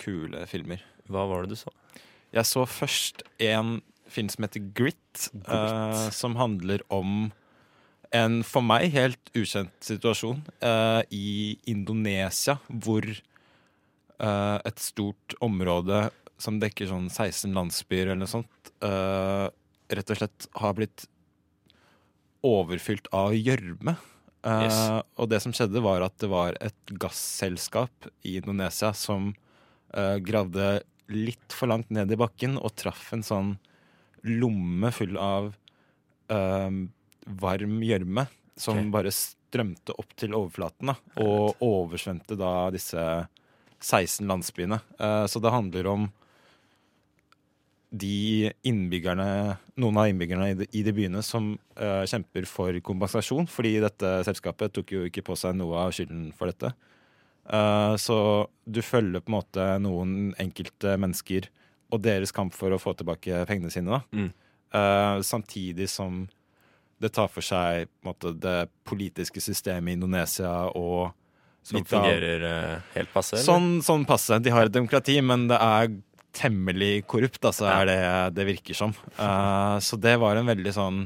kule 0.00 0.44
filmer. 0.50 0.84
Hva 1.10 1.24
var 1.28 1.44
det 1.44 1.56
du 1.56 1.60
så? 1.60 1.72
Jeg 2.34 2.46
så 2.48 2.66
først 2.68 3.24
en 3.42 3.80
film 4.12 4.28
som 4.30 4.46
heter 4.46 4.62
Grit, 4.76 5.30
Grit. 5.32 5.48
Uh, 5.48 6.10
som 6.14 6.36
handler 6.38 6.84
om 6.92 7.32
en 8.14 8.42
for 8.46 8.62
meg 8.62 8.92
helt 8.94 9.32
ukjent 9.34 9.74
situasjon 9.82 10.38
i 11.12 11.58
Indonesia, 11.68 12.54
hvor 12.70 13.02
et 13.02 14.80
stort 14.80 15.34
område 15.44 16.04
som 16.38 16.58
dekker 16.60 16.88
sånn 16.90 17.08
16 17.08 17.54
landsbyer 17.56 18.10
eller 18.10 18.24
noe 18.24 18.30
sånt, 18.30 18.72
uh, 18.84 19.48
rett 19.88 20.12
og 20.12 20.20
slett 20.20 20.48
har 20.60 20.76
blitt 20.76 21.06
overfylt 22.46 23.08
av 23.16 23.34
gjørme. 23.36 23.96
Uh, 24.46 24.62
Yes. 24.66 24.80
Og 25.18 25.30
det 25.32 25.40
som 25.42 25.54
skjedde, 25.56 25.82
var 25.82 26.04
at 26.06 26.16
det 26.22 26.30
var 26.30 26.58
et 26.62 26.96
gasselskap 27.00 28.10
i 28.22 28.36
Indonesia 28.38 28.92
som 28.94 29.32
uh, 29.96 30.16
gravde 30.22 30.80
litt 31.10 31.54
for 31.54 31.70
langt 31.70 31.90
ned 31.94 32.12
i 32.12 32.18
bakken 32.18 32.58
og 32.58 32.74
traff 32.78 33.08
en 33.14 33.24
sånn 33.26 33.56
lomme 34.26 34.90
full 34.90 35.14
av 35.20 35.52
varm 36.26 37.74
gjørme 37.86 38.24
som 38.58 38.80
okay. 38.80 38.88
bare 38.90 39.12
strømte 39.14 39.94
opp 39.94 40.16
til 40.18 40.34
overflaten 40.34 40.90
da, 40.90 40.96
og 41.22 41.62
oversvømte 41.62 42.34
da 42.40 42.50
disse 42.74 42.98
16 43.78 44.26
landsbyene. 44.26 44.80
Så 45.30 45.38
det 45.38 45.52
handler 45.54 45.86
om 45.92 46.08
de 47.98 48.50
innbyggerne, 48.66 49.56
noen 49.80 49.98
av 50.00 50.10
innbyggerne 50.10 50.50
i 50.52 50.56
de, 50.58 50.68
i 50.78 50.82
de 50.86 50.92
byene 50.94 51.22
som 51.24 51.54
uh, 51.80 52.04
kjemper 52.08 52.46
for 52.48 52.76
kompensasjon, 52.84 53.48
fordi 53.50 53.76
dette 53.84 54.12
selskapet 54.28 54.74
tok 54.76 54.94
jo 54.94 55.04
ikke 55.08 55.24
på 55.26 55.36
seg 55.38 55.56
noe 55.58 55.86
av 55.86 55.94
skylden 55.96 56.30
for 56.36 56.52
dette. 56.52 56.72
Uh, 57.46 57.94
så 58.00 58.18
du 58.64 58.82
følger 58.82 59.22
på 59.22 59.30
en 59.30 59.36
måte 59.38 59.68
noen 59.82 60.32
enkelte 60.42 60.96
mennesker 60.98 61.50
og 61.94 62.02
deres 62.02 62.34
kamp 62.34 62.54
for 62.56 62.74
å 62.74 62.80
få 62.82 62.96
tilbake 62.98 63.44
pengene 63.48 63.70
sine. 63.72 64.00
Mm. 64.10 64.32
uh, 64.74 65.22
samtidig 65.22 65.90
som 65.92 66.24
det 67.02 67.12
tar 67.12 67.28
for 67.28 67.44
seg 67.44 67.90
måte, 68.06 68.32
det 68.40 68.70
politiske 68.88 69.42
systemet 69.44 69.92
i 69.92 69.96
Indonesia 69.98 70.70
og 70.72 71.12
Som 71.66 71.84
fungerer 71.84 72.80
helt 72.94 73.10
passe? 73.12 73.42
Sånn, 73.42 73.82
sånn 73.84 74.06
passe. 74.08 74.38
De 74.40 74.52
har 74.54 74.68
et 74.68 74.72
demokrati, 74.72 75.18
men 75.20 75.48
det 75.50 75.58
er 75.60 75.90
temmelig 76.36 77.06
korrupt, 77.10 77.40
altså, 77.42 77.66
Ja. 77.68 77.80
er 77.80 77.86
det 77.90 78.34
det 78.36 78.46
virker 78.50 78.76
som. 78.76 78.94
Uh, 79.18 79.78
så 79.80 79.98
det 80.00 80.16
var 80.20 80.36
en 80.36 80.46
veldig 80.50 80.72
sånn 80.76 81.04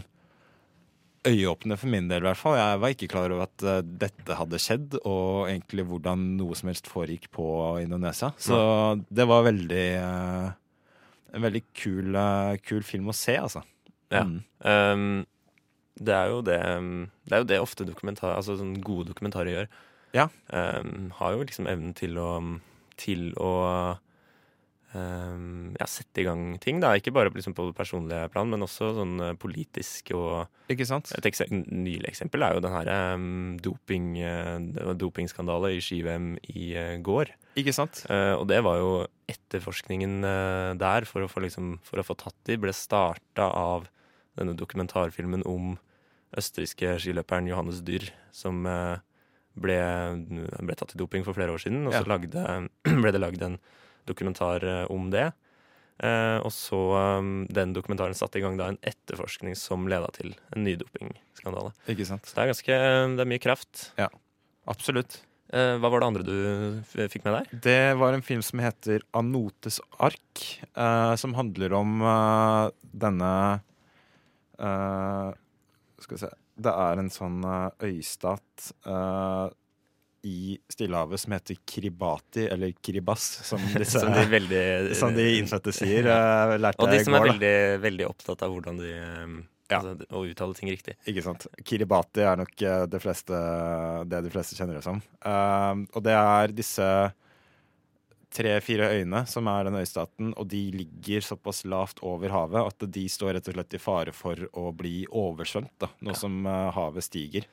øyeåpner 1.29 1.77
for 1.77 1.93
min 1.93 2.09
del, 2.09 2.23
i 2.25 2.29
hvert 2.31 2.41
fall. 2.41 2.57
Jeg 2.57 2.81
var 2.81 2.95
ikke 2.95 3.11
klar 3.13 3.33
over 3.33 3.45
at 3.45 3.65
uh, 3.67 3.81
dette 3.85 4.37
hadde 4.39 4.61
skjedd, 4.63 4.97
og 5.05 5.51
egentlig 5.51 5.85
hvordan 5.89 6.23
noe 6.39 6.57
som 6.57 6.71
helst 6.73 6.89
foregikk 6.89 7.29
på 7.37 7.47
Indonesia. 7.83 8.33
Så 8.41 8.57
det 9.11 9.29
var 9.29 9.47
veldig 9.49 9.87
uh, 10.01 10.49
En 11.31 11.45
veldig 11.45 11.61
kul, 11.79 12.17
kul 12.67 12.83
film 12.83 13.13
å 13.13 13.15
se, 13.15 13.37
altså. 13.39 13.61
Ja. 14.11 14.25
Mm. 14.27 14.41
Um, 14.67 15.27
det 16.01 16.15
er 16.17 16.33
jo 16.33 16.41
det 16.43 16.59
Det 16.59 17.37
er 17.37 17.43
jo 17.45 17.49
det 17.53 17.61
ofte 17.63 17.87
dokumentar, 17.87 18.33
altså 18.35 18.57
sånn 18.59 18.81
gode 18.83 19.13
dokumentarer 19.13 19.53
gjør. 19.53 19.69
Ja. 20.17 20.27
Um, 20.51 21.13
har 21.21 21.37
jo 21.37 21.45
liksom 21.47 21.69
evnen 21.71 21.95
til 21.95 22.19
å 22.19 22.31
Til 22.99 23.31
å 23.39 23.53
um, 24.95 25.75
ja, 25.79 25.87
sette 25.87 26.23
i 26.23 26.25
gang 26.27 26.57
ting. 26.63 26.81
da 26.83 26.93
Ikke 26.99 27.13
bare 27.15 27.31
liksom 27.35 27.55
på 27.57 27.67
det 27.69 27.77
personlige 27.79 28.29
plan, 28.33 28.49
men 28.51 28.63
også 28.67 28.91
sånn 28.97 29.15
eh, 29.21 29.35
politisk 29.41 30.13
og 30.17 30.49
Ikke 30.73 30.87
sant? 30.89 31.13
Et 31.19 31.27
ekse 31.31 31.47
nylig 31.51 32.09
eksempel 32.11 32.43
er 32.47 32.55
jo 32.57 32.63
den 32.65 32.75
her 32.75 32.91
um, 33.15 33.57
doping, 33.63 34.11
uh, 34.23 34.93
dopingskandalen 34.99 35.77
i 35.77 35.81
ski-VM 35.85 36.33
i 36.55 36.71
uh, 36.79 36.97
går. 37.03 37.33
Ikke 37.61 37.75
sant? 37.75 38.05
Uh, 38.11 38.35
og 38.39 38.47
det 38.51 38.61
var 38.67 38.79
jo 38.79 38.91
etterforskningen 39.31 40.25
eh, 40.27 40.73
der 40.79 41.05
for 41.07 41.23
å 41.23 41.29
få, 41.31 41.43
liksom, 41.45 41.77
for 41.87 42.01
å 42.03 42.05
få 42.07 42.17
tatt 42.19 42.35
de, 42.49 42.57
ble 42.59 42.73
starta 42.75 43.47
av 43.55 43.87
denne 44.39 44.57
dokumentarfilmen 44.59 45.45
om 45.47 45.77
østerrikske 46.39 46.97
skiløperen 47.03 47.47
Johannes 47.51 47.81
Dürr, 47.87 48.09
som 48.35 48.65
eh, 48.67 48.99
ble, 49.59 49.77
ble 50.67 50.77
tatt 50.79 50.95
i 50.95 50.99
doping 51.01 51.23
for 51.27 51.35
flere 51.39 51.55
år 51.55 51.63
siden. 51.63 51.87
Og 51.87 51.95
så 51.95 52.03
Ja. 52.03 52.11
lagde, 52.11 52.43
ble 53.05 53.13
det 53.15 53.23
lagd 53.23 53.43
en 53.47 53.59
dokumentar 54.11 54.67
eh, 54.67 54.85
om 54.93 55.09
det. 55.15 55.31
Eh, 56.01 56.39
og 56.41 56.53
så 56.55 56.79
um, 57.21 57.45
den 57.53 57.75
dokumentaren 57.77 58.17
satte 58.17 58.41
i 58.41 58.45
gang 58.45 58.57
da 58.57 58.71
en 58.73 58.81
etterforskning 58.89 59.57
som 59.59 59.89
leda 59.91 60.09
til 60.17 60.33
en 60.55 60.65
ny 60.65 60.79
dopingskandale. 60.81 61.75
Ikke 61.93 62.09
sant? 62.09 62.25
Så 62.25 62.39
det 62.39 62.45
er 62.45 62.53
ganske 62.55 62.79
Det 63.17 63.25
er 63.27 63.33
mye 63.35 63.43
kraft. 63.43 63.91
Ja, 64.01 64.09
Absolutt. 64.71 65.21
Eh, 65.51 65.77
hva 65.83 65.91
var 65.91 66.03
det 66.03 66.09
andre 66.11 66.25
du 66.27 67.07
fikk 67.11 67.25
med 67.27 67.41
deg? 67.41 67.55
Det 67.65 67.95
var 67.99 68.15
en 68.15 68.23
film 68.23 68.43
som 68.47 68.61
heter 68.63 69.03
Anotes 69.19 69.81
ark, 69.99 70.45
eh, 70.79 71.15
som 71.19 71.35
handler 71.35 71.75
om 71.75 71.97
eh, 72.07 72.67
denne 73.03 73.33
eh, 74.61 75.33
Skal 76.05 76.17
vi 76.17 76.21
se 76.23 76.31
Det 76.55 76.75
er 76.87 77.03
en 77.03 77.11
sånn 77.11 77.41
eh, 77.43 77.89
øystat 77.91 78.71
eh, 78.87 79.47
i 80.23 80.59
Stillehavet 80.69 81.21
som 81.21 81.33
heter 81.33 81.57
Kiribati, 81.67 82.47
eller 82.49 82.75
Kiribas, 82.83 83.29
som 83.47 83.63
disse 83.79 84.01
Som 84.01 84.13
de 84.13 84.27
veldig 84.31 84.65
som 85.01 85.15
de 85.15 85.29
innsatte 85.39 85.73
sier. 85.75 86.07
eh, 86.17 86.57
lærte 86.61 86.85
Og 86.85 86.93
de 86.93 87.01
som 87.05 87.17
går, 87.17 87.23
er 87.23 87.33
veldig, 87.33 87.55
veldig 87.87 88.11
opptatt 88.11 88.45
av 88.45 88.53
hvordan 88.55 88.83
de 88.83 88.93
um, 88.99 89.41
Ja. 89.71 89.81
altså, 89.81 89.95
Å 90.11 90.25
uttale 90.27 90.59
ting 90.59 90.73
riktig. 90.73 90.97
Ikke 91.09 91.25
sant. 91.25 91.47
Kiribati 91.65 92.25
er 92.27 92.41
nok 92.43 92.55
eh, 92.67 92.85
det, 92.91 93.01
fleste, 93.03 93.41
det 94.11 94.23
de 94.27 94.35
fleste 94.35 94.59
kjenner 94.59 94.81
det 94.81 94.85
som. 94.87 95.01
Uh, 95.25 95.87
og 95.95 96.05
det 96.05 96.17
er 96.19 96.57
disse 96.57 96.87
tre-fire 98.31 98.93
øyene 98.95 99.25
som 99.27 99.49
er 99.51 99.67
den 99.67 99.81
øystaten, 99.81 100.35
og 100.39 100.47
de 100.53 100.61
ligger 100.75 101.25
såpass 101.25 101.65
lavt 101.67 101.99
over 102.07 102.31
havet 102.31 102.63
at 102.63 102.91
de 102.95 103.09
står 103.11 103.35
rett 103.35 103.49
og 103.51 103.57
slett 103.57 103.75
i 103.75 103.81
fare 103.83 104.15
for 104.15 104.45
å 104.55 104.69
bli 104.77 105.03
oversvømt, 105.07 105.73
da, 105.83 105.91
nå 106.07 106.15
som 106.19 106.45
uh, 106.47 106.69
havet 106.77 107.07
stiger. 107.07 107.49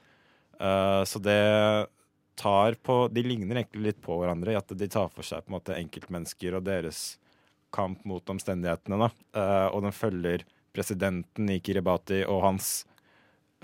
Uh, 0.57 1.01
så 1.05 1.21
det 1.21 1.37
tar 2.37 2.77
på 2.85 3.07
De 3.11 3.23
ligner 3.25 3.61
egentlig 3.61 3.83
litt 3.89 4.01
på 4.03 4.19
hverandre 4.19 4.53
i 4.53 4.59
at 4.59 4.71
de 4.77 4.89
tar 4.91 5.09
for 5.13 5.25
seg 5.25 5.43
på 5.43 5.51
en 5.51 5.57
måte 5.57 5.77
enkeltmennesker 5.77 6.57
og 6.57 6.67
deres 6.67 7.17
kamp 7.73 8.03
mot 8.07 8.29
omstendighetene. 8.29 8.99
Da. 9.01 9.09
Uh, 9.35 9.67
og 9.75 9.83
den 9.87 9.95
følger 9.95 10.45
presidenten 10.75 11.49
i 11.51 11.59
Kiribati 11.63 12.21
og 12.29 12.43
hans 12.45 12.71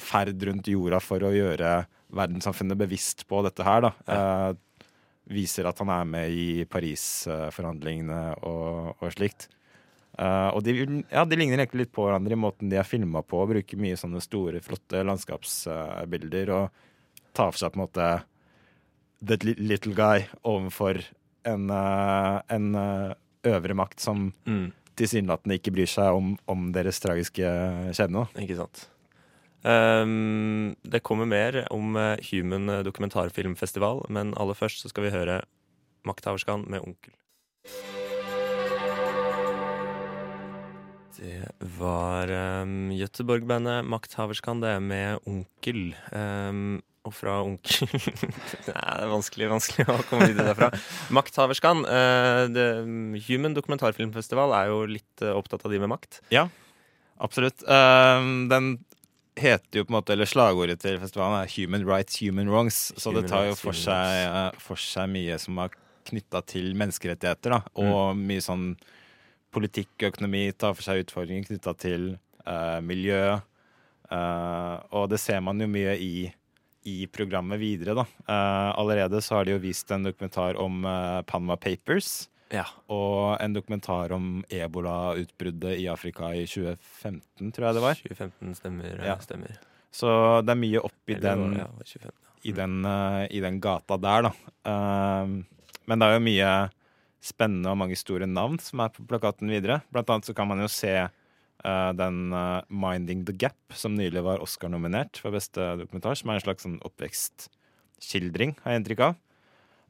ferd 0.01 0.41
rundt 0.47 0.67
jorda 0.67 0.99
for 1.03 1.23
å 1.23 1.33
gjøre 1.33 1.83
verdenssamfunnet 2.13 2.79
bevisst 2.79 3.25
på 3.29 3.41
dette 3.45 3.65
her. 3.65 3.87
Da. 3.87 3.93
Uh, 4.09 4.83
viser 5.33 5.69
at 5.69 5.79
han 5.79 5.91
er 5.93 6.07
med 6.09 6.33
i 6.35 6.47
Paris-forhandlingene 6.69 8.23
og, 8.43 8.97
og 8.99 9.13
slikt. 9.13 9.47
Uh, 10.13 10.51
og 10.53 10.61
de, 10.65 10.75
ja, 11.09 11.23
de 11.25 11.37
ligner 11.39 11.63
egentlig 11.63 11.87
litt 11.87 11.95
på 11.95 12.05
hverandre 12.05 12.35
i 12.35 12.41
måten 12.41 12.69
de 12.69 12.77
er 12.77 12.87
filma 12.87 13.23
på. 13.25 13.39
Bruker 13.49 13.81
mye 13.81 13.97
sånne 13.99 14.21
store, 14.21 14.61
flotte 14.65 15.01
landskapsbilder 15.07 16.53
og 16.53 16.83
tar 17.33 17.53
for 17.53 17.63
seg 17.63 17.73
på 17.73 17.79
en 17.79 17.85
måte 17.85 18.11
the 19.23 19.55
little 19.57 19.93
guy 19.93 20.27
overfor 20.43 21.01
en, 21.47 21.69
eh, 21.69 22.41
en 22.49 22.75
eh, 22.75 23.13
øvre 23.43 23.73
makt 23.75 23.99
som 23.99 24.33
Mm, 24.45 24.71
tilsynelatende 24.95 25.57
ikke 25.57 25.73
bryr 25.73 25.89
seg 25.89 26.13
om, 26.13 26.37
om 26.47 26.71
deres 26.71 26.99
tragiske 26.99 27.47
skjebne. 27.95 28.27
ikke 28.37 28.59
sant. 28.59 28.89
Um, 29.63 30.75
det 30.83 31.03
kommer 31.03 31.25
mer 31.25 31.63
om 31.71 31.95
eh, 31.95 32.19
Human 32.31 32.83
dokumentarfilmfestival, 32.83 34.05
men 34.09 34.33
aller 34.35 34.53
først 34.53 34.83
så 34.83 34.91
skal 34.91 35.07
vi 35.07 35.15
høre 35.15 35.41
Makthaverskan 36.03 36.65
med 36.67 36.83
Onkel. 36.83 37.13
Det 41.15 41.47
var 41.79 42.27
um, 42.63 42.91
Göteborg-bandet 42.91 43.85
Makthaverskan, 43.87 44.59
det, 44.59 44.81
med 44.81 45.23
Onkel. 45.25 45.95
Um, 46.11 46.81
og 47.03 47.13
fra 47.15 47.37
Onkel 47.43 47.87
Nei, 47.93 48.01
det 48.67 48.73
er 48.73 49.11
vanskelig, 49.11 49.49
vanskelig 49.51 49.85
å 49.91 49.99
komme 50.07 50.29
videre 50.31 50.53
derfra. 50.53 50.69
Makthaverskan. 51.15 51.83
Uh, 51.83 53.19
Human 53.27 53.55
dokumentarfilmfestival 53.57 54.55
er 54.57 54.71
jo 54.71 54.83
litt 54.87 55.25
uh, 55.25 55.35
opptatt 55.35 55.65
av 55.67 55.73
de 55.73 55.81
med 55.83 55.91
makt. 55.91 56.21
Ja, 56.33 56.47
Absolutt. 57.23 57.63
Uh, 57.63 58.47
den 58.49 58.77
heter 59.39 59.79
jo 59.79 59.85
på 59.85 59.93
en 59.93 59.97
måte, 59.97 60.13
eller 60.13 60.29
Slagordet 60.29 60.81
til 60.83 60.99
festivalen 61.01 61.39
er 61.41 61.49
'Human 61.49 61.85
Rights, 61.87 62.19
Human 62.19 62.49
Wrongs'. 62.49 62.91
Så 62.97 63.09
Human 63.09 63.23
det 63.23 63.31
tar 63.31 63.47
jo 63.47 63.55
for 63.55 63.77
seg, 63.77 64.57
for 64.59 64.75
seg 64.75 65.09
mye 65.09 65.37
som 65.39 65.57
er 65.63 65.73
knytta 66.09 66.43
til 66.45 66.73
menneskerettigheter. 66.75 67.55
Da, 67.55 67.61
og 67.79 68.17
mye 68.19 68.43
sånn 68.43 68.73
politikk 69.53 69.93
og 70.01 70.11
økonomi 70.11 70.51
tar 70.51 70.75
for 70.75 70.85
seg 70.85 71.05
utfordringer 71.05 71.47
knytta 71.47 71.73
til 71.79 72.13
miljø. 72.83 73.39
Og 74.11 75.09
det 75.09 75.19
ser 75.23 75.39
man 75.41 75.61
jo 75.63 75.69
mye 75.71 75.95
i, 75.97 76.27
i 76.89 77.07
programmet 77.07 77.59
videre. 77.61 77.95
Da. 77.97 78.05
Uh, 78.27 78.79
allerede 78.79 79.21
så 79.21 79.39
har 79.39 79.47
de 79.47 79.55
jo 79.55 79.63
vist 79.63 79.91
en 79.91 80.07
dokumentar 80.07 80.59
om 80.61 80.83
uh, 80.85 81.21
Panama 81.27 81.57
Papers. 81.57 82.27
Ja. 82.53 82.65
Og 82.93 83.37
en 83.41 83.55
dokumentar 83.55 84.13
om 84.13 84.43
ebolautbruddet 84.51 85.79
i 85.81 85.87
Afrika 85.89 86.33
i 86.37 86.45
2015, 86.45 87.53
tror 87.55 87.67
jeg 87.67 87.77
det 87.79 87.85
var. 87.85 88.03
2015 88.03 88.59
stemmer. 88.59 88.99
Ja. 89.01 89.17
stemmer. 89.23 89.57
Så 89.93 90.09
det 90.45 90.53
er 90.53 90.61
mye 90.61 90.83
opp 90.83 91.09
i 91.09 91.17
den, 91.21 91.57
ja, 91.57 91.67
2015. 91.79 92.13
i, 92.43 92.53
den, 92.57 92.77
uh, 92.85 93.23
i 93.29 93.41
den 93.43 93.59
gata 93.63 93.97
der, 94.01 94.29
da. 94.29 94.33
Men 95.83 95.99
det 95.99 96.07
er 96.07 96.17
jo 96.17 96.23
mye 96.23 96.53
spennende 97.23 97.71
og 97.71 97.79
mange 97.79 97.97
store 97.99 98.27
navn 98.27 98.57
som 98.61 98.81
er 98.83 98.91
på 98.93 99.05
plakaten 99.07 99.51
videre. 99.51 99.81
Blant 99.93 100.11
annet 100.11 100.27
så 100.27 100.35
kan 100.35 100.49
man 100.49 100.61
jo 100.63 100.69
se 100.71 100.91
den 101.63 102.33
eh, 102.33 102.61
'Minding 102.69 103.25
the 103.25 103.33
Gap', 103.33 103.73
som 103.73 103.95
nylig 103.95 104.23
var 104.23 104.41
Oscar-nominert 104.43 105.17
for 105.21 105.31
beste 105.31 105.59
dokumentar, 105.79 106.15
som 106.19 106.29
er 106.29 106.39
en 106.39 106.45
slags 106.45 106.63
sånn 106.65 106.79
oppvekstskildring, 106.83 108.55
har 108.63 108.71
jeg 108.73 108.81
inntrykk 108.83 109.03
av. 109.09 109.15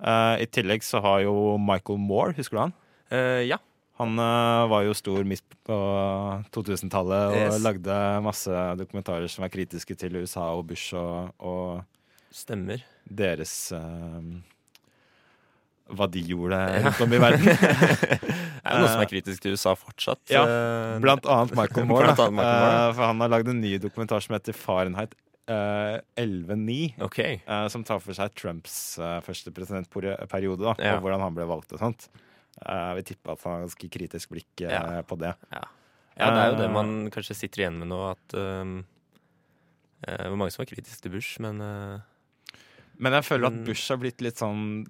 Eh, 0.03 0.43
I 0.43 0.47
tillegg 0.51 0.83
så 0.85 1.01
har 1.01 1.21
jo 1.25 1.57
Michael 1.57 1.99
Moore, 1.99 2.33
husker 2.37 2.57
du 2.57 2.61
han? 2.67 2.73
Uh, 3.13 3.41
ja. 3.45 3.57
Han 4.01 4.17
uh, 4.17 4.65
var 4.71 4.81
jo 4.87 4.93
stor 4.97 5.23
midt 5.23 5.43
på 5.67 5.75
2000-tallet 6.51 7.27
og 7.29 7.37
Yes. 7.37 7.59
lagde 7.61 7.97
masse 8.25 8.49
dokumentarer 8.79 9.27
som 9.29 9.43
var 9.45 9.51
kritiske 9.53 9.93
til 9.95 10.15
USA 10.17 10.47
og 10.57 10.65
Bush 10.71 10.95
og, 10.97 11.29
og 11.37 11.83
Stemmer. 12.33 12.81
deres 13.05 13.53
uh, 13.71 14.17
Hva 15.93 16.07
de 16.09 16.23
gjorde 16.25 16.57
rundt 16.57 17.01
om 17.05 17.13
i 17.13 17.21
verden. 17.21 17.45
Det 18.63 18.71
er 18.71 18.79
noe 18.79 18.87
som 18.93 19.01
er 19.03 19.09
kritisk 19.11 19.41
til 19.43 19.57
USA 19.57 19.73
fortsatt. 19.75 20.21
Ja, 20.31 20.43
eh, 20.47 20.99
Blant 21.03 21.25
annet 21.27 21.51
Michael 21.57 21.85
Moore. 21.89 22.07
Annet 22.13 22.17
Michael 22.37 22.37
Moore, 22.39 22.87
Eh, 22.87 22.93
for 22.95 23.03
han 23.09 23.19
har 23.25 23.31
lagd 23.33 23.49
en 23.51 23.59
ny 23.59 23.73
dokumentar 23.83 24.23
som 24.23 24.37
heter 24.37 24.55
Fahrenheit 24.55 25.15
eh, 25.51 25.97
11.9. 26.23 27.01
okay. 27.03 27.41
eh, 27.45 27.65
som 27.73 27.83
tar 27.83 27.99
for 27.99 28.15
seg 28.15 28.31
Trumps 28.39 28.77
eh, 29.03 29.17
første 29.25 29.51
presidentperiode, 29.51 30.63
da, 30.63 30.75
Ja. 30.79 30.95
og 30.95 31.03
hvordan 31.03 31.19
han 31.25 31.35
ble 31.35 31.43
valgt 31.49 31.75
og 31.75 31.83
sånt. 31.83 32.07
Eh, 32.63 32.71
jeg 32.71 32.95
vil 33.01 33.07
tippe 33.11 33.35
at 33.35 33.43
han 33.43 33.57
har 33.57 33.65
ganske 33.67 33.89
kritisk 33.97 34.31
blikk 34.31 34.63
eh, 34.63 34.71
Ja. 34.71 35.01
på 35.03 35.19
det. 35.19 35.33
Ja. 35.51 35.63
ja, 36.15 36.31
det 36.31 36.39
er 36.45 36.49
jo 36.53 36.57
det 36.63 36.69
Eh, 36.69 36.73
man 36.79 36.95
kanskje 37.11 37.35
sitter 37.35 37.65
igjen 37.65 37.79
med 37.83 37.91
nå, 37.91 37.99
at 38.15 38.33
eh, 38.39 38.73
Det 40.07 40.29
var 40.31 40.35
mange 40.39 40.51
som 40.55 40.63
var 40.63 40.71
kritiske 40.71 41.01
til 41.03 41.11
Bush, 41.17 41.35
men 41.43 41.59
eh, 41.59 41.99
Men 42.99 43.13
jeg 43.19 43.25
føler 43.27 43.47
at 43.51 43.63
Bush 43.67 43.89
har 43.91 43.97
blitt 43.99 44.21
litt 44.21 44.37
sånn 44.39 44.85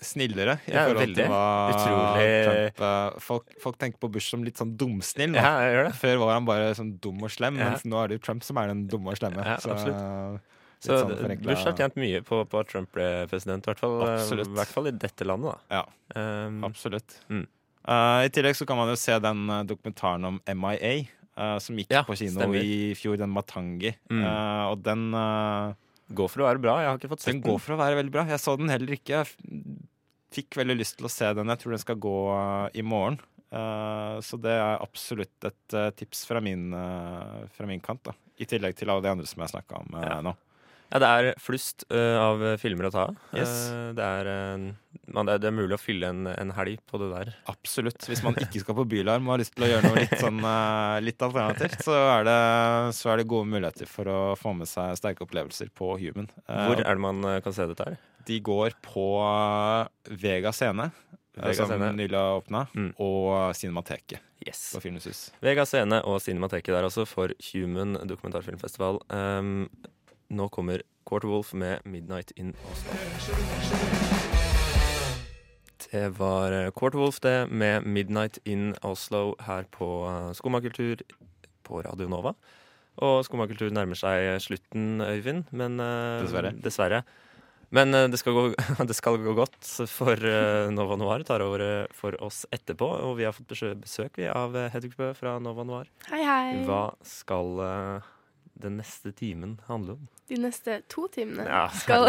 snillere 0.00 0.58
i 0.66 0.72
Ja, 0.72 0.84
forhold 0.86 1.02
veldig. 1.06 1.14
til 1.16 1.30
hva 1.30 1.70
Utrolig- 1.72 2.44
Trump 2.44 2.80
eh, 3.16 3.20
folk, 3.20 3.44
folk 3.62 3.78
tenker 3.78 3.98
på 3.98 4.10
Bush 4.12 4.28
som 4.30 4.42
litt 4.44 4.56
sånn 4.56 4.76
dumsnill. 4.76 5.30
nå. 5.32 5.36
Ja, 5.40 5.60
jeg 5.64 5.74
gjør 5.76 5.84
det. 5.88 5.94
Før 6.00 6.18
var 6.18 6.32
han 6.34 6.44
bare 6.44 6.74
sånn 6.74 6.98
dum 7.00 7.22
og 7.22 7.30
slem, 7.30 7.56
Ja. 7.58 7.70
mens 7.70 7.82
nå 7.84 8.02
er 8.04 8.08
det 8.08 8.20
jo 8.20 8.24
Trump 8.26 8.42
som 8.44 8.58
er 8.58 8.66
den 8.68 8.86
dumme 8.88 9.08
og 9.08 9.16
slemme. 9.16 9.44
Ja, 9.44 9.56
så, 9.56 9.70
absolutt. 9.72 9.96
litt 10.36 10.40
Så 10.82 10.98
sånn 11.00 11.16
forenkla- 11.16 11.46
Bush 11.46 11.64
har 11.64 11.72
tjent 11.72 11.96
mye 11.96 12.20
på, 12.22 12.44
på 12.48 12.60
at 12.60 12.68
Trump 12.68 12.92
ble 12.92 13.26
president, 13.28 13.66
i 13.66 13.70
hvert 13.72 13.78
fall, 13.78 14.02
eh, 14.02 14.42
i 14.44 14.54
hvert 14.54 14.66
fall 14.68 14.86
i 14.86 14.90
dette 14.92 15.24
landet. 15.24 15.56
da. 15.70 15.76
Ja, 15.76 15.84
Um, 16.46 16.62
absolutt. 16.64 17.18
Mm. 17.28 17.46
Uh, 17.88 18.22
I 18.24 18.28
tillegg 18.28 18.54
så 18.54 18.66
kan 18.66 18.76
man 18.76 18.88
jo 18.88 18.94
se 18.96 19.18
den 19.18 19.46
dokumentaren 19.66 20.24
om 20.24 20.40
MIA, 20.46 21.08
uh, 21.38 21.58
som 21.58 21.76
gikk 21.76 21.86
Ja, 21.90 22.02
på 22.04 22.16
kino 22.16 22.40
stemmer. 22.40 22.62
i 22.62 22.94
fjor, 22.94 23.16
den 23.16 23.30
Matangi. 23.30 23.94
Mm. 24.10 24.22
Uh, 24.24 24.70
og 24.70 24.82
den 24.82 25.12
Går 26.14 26.28
for 26.30 26.44
å 26.44 26.46
være 26.46 26.62
bra. 26.62 26.76
Jeg 26.82 26.90
har 26.92 26.98
ikke 27.00 27.10
fått 27.10 27.24
sett 27.24 27.32
Den 27.34 27.42
går 27.42 27.58
for 27.62 27.74
å 27.74 27.80
være 27.80 27.98
veldig 27.98 28.12
bra. 28.14 28.26
Jeg 28.30 28.42
så 28.42 28.54
den 28.60 28.70
heller 28.70 28.92
ikke. 28.94 29.24
Jeg 29.24 29.78
fikk 30.36 30.58
veldig 30.60 30.76
lyst 30.78 30.98
til 31.00 31.08
å 31.08 31.12
se 31.12 31.32
den. 31.34 31.50
Jeg 31.50 31.62
tror 31.62 31.74
den 31.74 31.82
skal 31.82 31.98
gå 32.02 32.14
uh, 32.30 32.68
i 32.78 32.84
morgen. 32.86 33.18
Uh, 33.50 34.18
så 34.26 34.38
det 34.42 34.54
er 34.54 34.82
absolutt 34.82 35.46
et 35.48 35.74
uh, 35.78 35.88
tips 35.96 36.24
fra 36.28 36.42
min, 36.42 36.68
uh, 36.74 37.46
fra 37.56 37.66
min 37.70 37.82
kant. 37.82 38.02
da 38.06 38.14
I 38.38 38.46
tillegg 38.46 38.76
til 38.78 38.90
alle 38.92 39.02
de 39.06 39.12
andre 39.16 39.26
som 39.26 39.42
jeg 39.42 39.54
snakka 39.54 39.82
om 39.82 39.98
Ja. 40.02 40.20
nå. 40.22 40.34
Ja, 40.92 41.00
det 41.02 41.08
er 41.10 41.28
flust 41.42 41.82
uh, 41.90 42.16
av 42.22 42.42
filmer 42.62 42.86
å 42.88 42.90
ta 42.94 43.04
av. 43.08 43.16
Yes. 43.34 43.54
Uh, 43.72 43.88
det, 43.96 44.04
er, 44.06 44.28
uh, 44.30 45.00
man, 45.16 45.26
det 45.28 45.36
er- 45.48 45.54
mulig 45.56 45.74
å 45.74 45.80
fylle 45.82 46.10
en, 46.12 46.26
en 46.30 46.52
helg 46.54 46.78
på 46.86 47.00
det 47.02 47.08
der. 47.10 47.32
Absolutt. 47.50 48.06
Hvis 48.06 48.22
man 48.22 48.38
ikke 48.38 48.62
skal 48.62 48.78
på 48.78 48.84
Bylarm 48.92 49.26
og 49.26 49.34
har 49.34 49.42
lyst 49.42 49.54
til 49.56 49.66
å 49.66 49.70
gjøre 49.72 49.90
noe 49.90 50.04
litt, 50.04 50.14
sånn, 50.22 50.38
litt 51.06 51.26
alternativt, 51.26 51.82
så 51.88 51.96
er, 52.18 52.28
det, 52.28 52.38
så 52.98 53.10
er 53.12 53.22
det 53.22 53.28
gode 53.32 53.50
muligheter 53.50 53.90
for 53.90 54.12
å 54.12 54.20
få 54.38 54.54
med 54.60 54.70
seg 54.70 54.94
sterke 55.00 55.26
opplevelser 55.26 55.72
på 55.74 55.96
Human. 56.04 56.30
Uh, 56.46 56.68
Hvor 56.68 56.84
er 56.84 56.92
det 56.94 57.02
man 57.08 57.24
kan 57.44 57.56
se 57.58 57.66
dette 57.72 57.88
her? 57.90 57.98
De 58.26 58.38
går 58.42 58.74
på 58.82 59.08
Vega 60.22 60.50
Scene, 60.54 60.88
Vega 61.36 61.66
som 61.68 61.82
nylig 61.98 62.16
har 62.16 62.38
åpna, 62.40 62.64
Mm. 62.74 62.92
og 63.02 63.52
Cinemateket 63.54 64.22
Yes. 64.46 64.72
på 64.74 64.80
Filmens 64.82 65.32
Vega 65.42 65.64
Scene 65.66 65.98
og 66.06 66.20
Cinemateket 66.22 66.72
der 66.74 66.86
også 66.88 67.04
for 67.08 67.32
Human 67.52 67.96
dokumentarfilmfestival. 68.06 69.00
Um, 69.10 69.68
nå 70.30 70.48
kommer 70.50 70.82
Quarterwolf 71.06 71.52
med 71.54 71.80
'Midnight 71.84 72.32
in 72.36 72.54
Oslo'. 72.70 74.06
Det 75.92 76.08
var 76.18 76.52
eh, 76.52 76.70
Quarterwolf 76.74 77.20
det 77.20 77.48
med 77.50 77.84
'Midnight 77.86 78.38
in 78.44 78.74
Oslo' 78.82 79.34
her 79.46 79.64
på 79.70 79.88
uh, 80.08 80.32
Skomakultur 80.32 80.96
på 81.62 81.82
Radio 81.82 82.08
Nova. 82.08 82.34
Og 82.96 83.24
Skomakultur 83.26 83.70
nærmer 83.70 83.94
seg 83.98 84.40
slutten, 84.40 85.00
Øyvind, 85.04 85.44
men 85.52 85.80
eh, 85.80 86.22
Dessverre. 86.24 86.52
dessverre. 86.64 87.02
Men 87.70 87.92
eh, 87.94 88.06
det, 88.08 88.18
skal 88.18 88.32
gå, 88.32 88.44
det 88.88 88.96
skal 88.96 89.18
gå 89.20 89.34
godt, 89.36 89.58
for 89.90 90.16
eh, 90.16 90.70
Nova 90.72 90.96
Noir 90.96 91.24
tar 91.28 91.44
over 91.44 91.60
eh, 91.60 91.86
for 91.92 92.16
oss 92.24 92.46
etterpå. 92.54 92.88
Og 93.04 93.18
vi 93.18 93.26
har 93.28 93.34
fått 93.36 93.48
besøk, 93.52 93.76
besøk 93.84 94.16
vi, 94.16 94.28
av 94.32 94.56
eh, 94.56 94.70
Hedvig 94.72 94.94
Bø 94.96 95.10
fra 95.18 95.36
Nova 95.42 95.66
Noir. 95.68 95.90
Hei, 96.08 96.22
hei. 96.24 96.64
Hva 96.64 96.94
skal 97.04 97.60
eh, 97.66 98.08
den 98.62 98.78
neste 98.80 99.12
timen 99.12 99.60
handler 99.66 99.98
om? 99.98 100.08
De 100.28 100.38
neste 100.42 100.80
to 100.90 101.06
timene 101.12 101.44
Ja, 101.46 101.68
skal, 101.70 102.08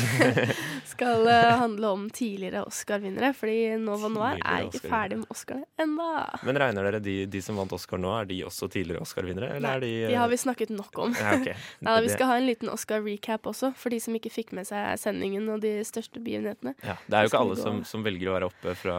skal 0.92 1.28
eh, 1.32 1.50
handle 1.62 1.92
om 1.96 2.10
tidligere 2.12 2.64
Oscar-vinnere. 2.68 3.32
Fordi 3.36 3.76
Nova 3.80 4.10
Noir 4.12 4.40
er 4.40 4.66
ikke 4.66 4.82
ferdig 4.84 5.22
med 5.22 5.32
Oscarene 5.32 5.64
enda. 5.80 6.26
Men 6.44 6.60
regner 6.60 6.88
dere 6.88 7.00
de, 7.04 7.16
de 7.32 7.42
som 7.44 7.56
vant 7.56 7.72
Oscar 7.72 8.00
nå, 8.02 8.12
er 8.20 8.28
de 8.28 8.42
også 8.44 8.68
tidligere 8.72 9.04
Oscar-vinnere? 9.06 9.54
Nei, 9.62 9.72
er 9.78 9.84
de, 9.84 9.92
de 10.12 10.18
har 10.20 10.28
vi 10.32 10.40
snakket 10.42 10.74
nok 10.74 11.00
om. 11.06 11.16
Ja, 11.16 11.36
okay. 11.38 11.56
Nei, 11.86 11.96
vi 12.04 12.12
skal 12.12 12.30
ha 12.30 12.36
en 12.40 12.48
liten 12.48 12.72
Oscar-recap 12.72 13.48
også, 13.48 13.72
for 13.80 13.94
de 13.94 14.02
som 14.04 14.18
ikke 14.18 14.32
fikk 14.32 14.52
med 14.56 14.68
seg 14.68 15.00
sendingen 15.00 15.48
og 15.52 15.62
de 15.64 15.78
største 15.88 16.20
begivenhetene. 16.20 16.74
ja, 16.84 16.98
det 17.06 17.18
er 17.18 17.26
jo 17.26 17.32
ikke 17.32 17.42
alle 17.46 17.58
som, 17.60 17.80
som 17.88 18.04
velger 18.04 18.28
å 18.28 18.36
være 18.36 18.50
oppe 18.52 18.76
fra 18.78 18.98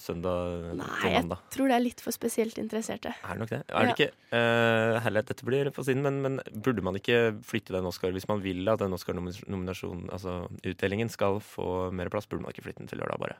søndag 0.00 0.70
Nei, 0.78 0.90
til 1.02 1.14
jeg 1.14 1.26
tror 1.56 1.70
det 1.70 1.76
er 1.76 1.84
litt 1.84 2.02
for 2.04 2.14
spesielt 2.14 2.58
interesserte. 2.60 3.14
Er 3.24 3.34
det 3.34 3.42
nok 3.42 3.52
det? 3.52 3.60
Er 3.66 3.88
det 3.88 3.94
ikke 3.96 4.10
uh, 4.30 5.02
Herlighet, 5.04 5.30
dette 5.32 5.48
blir 5.48 5.70
på 5.74 5.84
siden, 5.86 6.04
men, 6.04 6.20
men 6.24 6.38
burde 6.54 6.84
man 6.84 6.98
ikke 6.98 7.20
flytte 7.46 7.63
den 7.72 7.86
Oscar 7.88 8.12
hvis 8.12 8.28
man 8.28 8.42
vil 8.44 8.68
at 8.68 8.82
den 8.82 8.92
Oscar-nominasjonen, 8.92 10.10
altså 10.12 10.48
skal 11.08 11.40
få 11.40 11.90
mer 11.94 12.10
plass? 12.12 12.28
Burde 12.28 12.44
man 12.44 12.52
ikke 12.52 12.66
flytte 12.66 12.82
den 12.82 12.90
til 12.90 13.00
lørdag, 13.00 13.22
bare? 13.22 13.38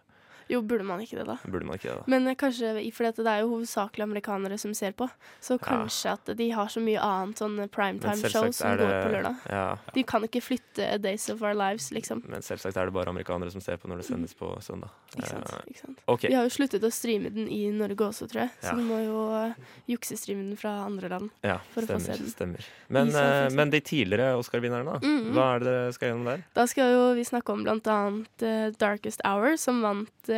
Jo, 0.48 0.60
burde 0.62 0.84
man 0.84 1.00
ikke 1.00 1.16
det, 1.18 1.26
da? 1.26 1.36
Burde 1.48 1.64
man 1.66 1.76
ikke 1.78 1.88
det, 1.90 1.96
da? 2.00 2.04
Men 2.06 2.26
eh, 2.28 2.34
kanskje, 2.34 2.92
for 2.92 3.04
det 3.10 3.26
er 3.26 3.40
jo 3.42 3.48
hovedsakelig 3.54 4.02
amerikanere 4.04 4.58
som 4.60 4.74
ser 4.74 4.92
på, 4.92 5.08
så 5.40 5.58
kanskje 5.58 6.12
at 6.12 6.36
de 6.36 6.50
har 6.50 6.66
så 6.68 6.80
mye 6.84 7.00
annet 7.00 7.38
sånn 7.40 7.54
Men 7.56 7.68
primetime-show 7.68 8.50
som 8.52 8.76
det- 8.76 8.84
går 8.84 8.94
på 9.04 9.12
lørdag. 9.14 9.36
Ja, 9.50 9.76
De 9.94 10.02
kan 10.02 10.22
ikke 10.22 10.42
flytte 10.42 10.92
A 10.94 10.98
Days 10.98 11.28
of 11.30 11.42
Our 11.42 11.54
Lives, 11.54 11.90
liksom. 11.92 12.22
men 12.28 12.40
selvsagt 12.42 12.76
er 12.76 12.84
det 12.86 12.92
bare 12.94 13.08
amerikanere 13.14 13.50
som 13.50 13.60
ser 13.60 13.76
på 13.78 13.88
når 13.88 14.02
det 14.02 14.06
sendes 14.06 14.34
på 14.34 14.50
søndag. 14.60 14.90
Ikke 15.16 15.28
sant? 15.28 15.50
Eh, 15.52 15.70
Ikke 15.70 15.80
sant? 15.86 15.98
Okay. 16.08 16.28
Vi 16.28 16.34
har 16.34 16.44
jo 16.44 16.50
sluttet 16.50 16.82
å 16.82 16.90
streame 16.92 17.30
den 17.32 17.48
i 17.48 17.70
Norge 17.70 17.96
også, 18.10 18.26
tror 18.28 18.42
jeg. 18.42 18.50
Så 18.60 18.72
Ja. 18.72 18.74
de 18.74 18.82
må 18.82 18.98
jo 19.04 19.18
uh, 19.30 19.54
juksestreame 19.88 20.48
den 20.50 20.56
fra 20.56 20.72
andre 20.84 21.08
land. 21.08 21.30
Ja, 21.42 21.58
for 21.72 21.82
å 21.82 21.86
få 21.86 22.00
se 22.00 22.12
den. 22.18 22.26
stemmer. 22.32 22.64
Men, 22.88 23.08
eh, 23.08 23.12
Francisco. 23.12 23.56
men 23.56 23.70
de 23.70 23.80
tidligere 23.80 24.36
Oscar-vinnerne, 24.38 24.84
da? 24.92 24.98
Mhm. 24.98 25.32
Hva 25.32 25.46
er 25.54 25.58
det 25.60 25.66
dere 25.70 25.92
skal 25.92 26.08
gjennom 26.10 26.24
der? 26.24 26.44
Da 26.54 26.66
skal 26.66 26.90
jo 26.92 27.14
vi 27.14 27.22
snakke 27.24 27.52
om 27.52 27.62
blant 27.64 27.84
annet 27.86 28.42
uh, 28.42 28.70
Darkest 28.76 29.20
Hour, 29.24 29.56
som 29.56 29.80
vant 29.82 30.10
eh, 30.28 30.33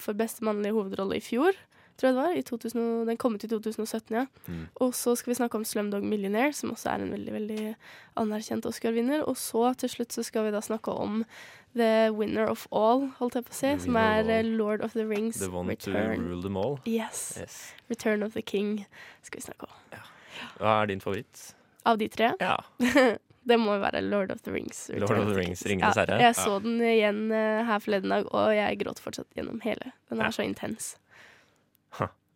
for 0.00 0.16
beste 0.18 0.44
mannlige 0.46 0.76
hovedrolle 0.76 1.18
i 1.18 1.24
fjor. 1.24 1.56
Tror 2.00 2.08
jeg 2.08 2.16
det 2.16 2.22
var. 2.22 2.36
I 2.38 2.42
2000, 2.48 2.84
den 3.10 3.16
kom 3.20 3.34
ut 3.36 3.44
i 3.44 3.48
2017, 3.50 4.14
ja. 4.16 4.22
Mm. 4.48 4.62
Og 4.80 4.94
så 4.96 5.12
skal 5.18 5.34
vi 5.34 5.36
snakke 5.36 5.58
om 5.58 5.64
Slumdog 5.68 6.04
Millionaire, 6.08 6.54
som 6.56 6.72
også 6.72 6.94
er 6.94 7.02
en 7.04 7.12
veldig 7.12 7.34
veldig 7.34 7.64
anerkjent 8.22 8.64
Oscar-vinner. 8.70 9.26
Og 9.28 9.36
så 9.36 9.74
til 9.82 9.92
slutt 9.92 10.16
så 10.16 10.24
skal 10.24 10.46
vi 10.48 10.54
da 10.54 10.62
snakke 10.64 10.94
om 10.96 11.24
The 11.76 12.08
Winner 12.16 12.48
of 12.50 12.64
All, 12.72 13.10
holdt 13.20 13.36
jeg 13.36 13.44
på 13.46 13.52
å 13.52 13.58
si, 13.60 13.74
som 13.84 13.98
er 14.00 14.32
eh. 14.32 14.42
Lord 14.48 14.80
of 14.82 14.96
the 14.96 15.04
Rings 15.06 15.38
The 15.38 15.50
one 15.52 15.76
to 15.76 15.92
Return. 15.92 16.24
rule 16.26 16.42
them 16.42 16.56
all? 16.56 16.80
Yes. 16.88 17.36
Yes. 17.38 17.74
Return 17.92 18.24
of 18.24 18.32
the 18.32 18.42
King 18.42 18.86
skal 19.22 19.38
vi 19.38 19.44
snakke 19.50 19.68
om. 19.68 20.00
Hva 20.56 20.80
er 20.80 20.90
din 20.90 21.04
favoritt? 21.04 21.50
Av 21.86 22.00
de 22.00 22.08
tre? 22.08 22.32
Ja. 22.40 22.56
det 23.48 23.56
må 23.58 23.74
jo 23.74 23.80
være 23.80 24.02
Lord 24.04 24.30
of 24.30 24.42
the 24.42 24.52
Rings. 24.52 24.90
Lord 24.94 25.10
of 25.18 25.26
the 25.32 25.36
Rings, 25.38 25.62
Ringenes 25.66 25.96
ja. 25.96 26.18
Jeg 26.20 26.34
så 26.36 26.58
den 26.62 26.80
igjen 26.84 27.32
eh, 27.32 27.64
her 27.66 27.78
forleden 27.78 28.10
dag, 28.12 28.26
og 28.34 28.54
jeg 28.54 28.78
gråt 28.82 29.00
fortsatt 29.00 29.28
gjennom 29.34 29.60
hele. 29.64 29.92
Den 30.10 30.20
er 30.20 30.28
Ja. 30.28 30.30
så 30.30 30.42
intens. 30.44 30.96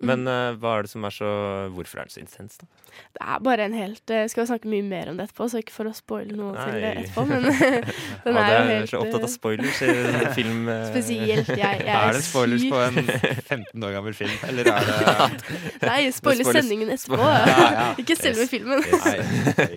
Men 0.04 0.26
uh, 0.26 0.56
hva 0.58 0.72
er 0.78 0.82
det 0.84 0.90
som 0.90 1.04
er 1.06 1.12
så 1.14 1.28
Hvorfor 1.72 2.00
er 2.02 2.08
det 2.08 2.12
så 2.12 2.20
intens, 2.20 2.56
da? 2.58 2.66
Det 3.14 3.22
er 3.22 3.38
bare 3.46 3.64
en 3.68 3.74
helt 3.78 4.10
uh, 4.10 4.24
Skal 4.28 4.42
vi 4.42 4.46
snakke 4.50 4.68
mye 4.68 4.82
mer 4.84 5.08
om 5.12 5.16
det 5.20 5.28
etterpå, 5.28 5.46
så 5.52 5.60
ikke 5.62 5.72
for 5.72 5.86
å 5.88 5.92
spoile 5.94 6.34
noe 6.36 6.52
til 6.58 6.80
det 6.82 6.90
etterpå, 7.04 7.24
men 7.30 7.46
den 8.26 8.34
Ja, 8.34 8.42
er 8.42 8.50
er 8.50 8.66
jo 8.66 8.74
helt 8.80 8.90
så 8.90 9.00
opptatt 9.04 9.20
eh, 9.22 9.28
av 9.28 9.32
spoilers 9.32 9.78
i 9.86 10.32
film. 10.34 10.66
uh, 10.68 10.74
Spesielt 10.90 11.48
jeg. 11.54 11.60
Jeg 11.62 11.86
er, 11.86 11.94
Er 12.10 12.18
det 12.18 12.24
spoilers 12.26 12.66
på 12.74 12.82
en 12.82 13.00
15 13.06 13.86
år 13.88 13.94
gammel 13.96 14.18
film, 14.18 14.34
eller 14.50 14.72
er 14.74 14.90
det 14.90 15.88
Nei, 15.88 15.98
spoiler 16.10 16.42
spoilers- 16.42 16.52
sendingen 16.58 16.92
etterpå. 16.98 17.22
Ja, 17.22 17.56
ja. 17.78 17.86
Ikke 18.02 18.18
selve 18.18 18.44
Yes. 18.44 18.50
filmen. 18.50 18.84
Nei. 19.04 19.68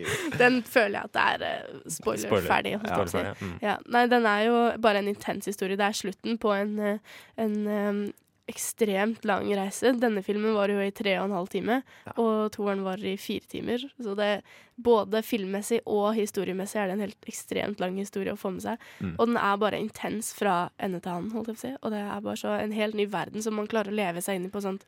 Den 0.42 0.62
føler 0.66 0.98
jeg 0.98 1.10
at 1.12 1.18
det 1.40 1.50
er 1.54 1.90
spoilerferdig. 1.94 2.76
spoiler, 2.82 3.08
Spoiler. 3.08 3.28
ja. 3.28 3.34
Mm. 3.42 3.58
Ja, 3.64 3.78
nei, 3.96 4.06
den 4.12 4.26
er 4.34 4.44
jo 4.50 4.58
bare 4.82 5.02
en 5.06 5.12
intens 5.14 5.46
historie. 5.50 5.78
Det 5.78 5.86
er 5.88 5.98
slutten 5.98 6.38
på 6.42 6.54
en, 6.58 6.80
eh, 6.80 7.20
en 7.38 7.58
em, 7.68 8.00
ekstremt 8.48 9.26
lang 9.28 9.50
reise. 9.58 9.92
Denne 10.00 10.24
filmen 10.24 10.54
var 10.56 10.72
jo 10.72 10.80
i 10.80 10.92
tre 10.96 11.18
og 11.20 11.26
en 11.28 11.36
halv 11.36 11.50
time, 11.52 11.82
Ja. 12.06 12.14
og 12.18 12.52
toeren 12.56 12.84
var 12.86 12.98
i 13.04 13.18
fire 13.18 13.46
timer. 13.52 13.84
Så 14.00 14.16
det 14.16 14.42
både 14.78 15.22
filmmessig 15.26 15.82
og 15.86 16.14
historiemessig 16.16 16.78
er 16.80 16.88
det 16.88 16.94
en 16.98 17.06
helt 17.08 17.26
ekstremt 17.28 17.80
lang 17.80 17.98
historie 17.98 18.32
å 18.32 18.38
få 18.40 18.54
med 18.54 18.62
seg. 18.64 18.78
Mm. 19.02 19.16
Og 19.20 19.28
den 19.28 19.38
er 19.38 19.58
bare 19.58 19.80
intens 19.82 20.34
fra 20.38 20.70
ende 20.80 21.02
til 21.02 21.12
annen, 21.12 21.32
holdt 21.34 21.48
jeg 21.48 21.56
på 21.56 21.60
å 21.60 21.66
si. 21.68 21.76
Og 21.82 21.92
det 21.92 22.00
er 22.06 22.22
bare 22.22 22.38
så 22.38 22.56
en 22.62 22.72
helt 22.72 22.96
ny 22.96 23.06
verden 23.06 23.42
som 23.44 23.56
man 23.56 23.68
klarer 23.68 23.92
å 23.92 24.00
leve 24.00 24.22
seg 24.22 24.36
inn 24.40 24.46
i 24.46 24.54
på 24.54 24.62
sånt 24.62 24.86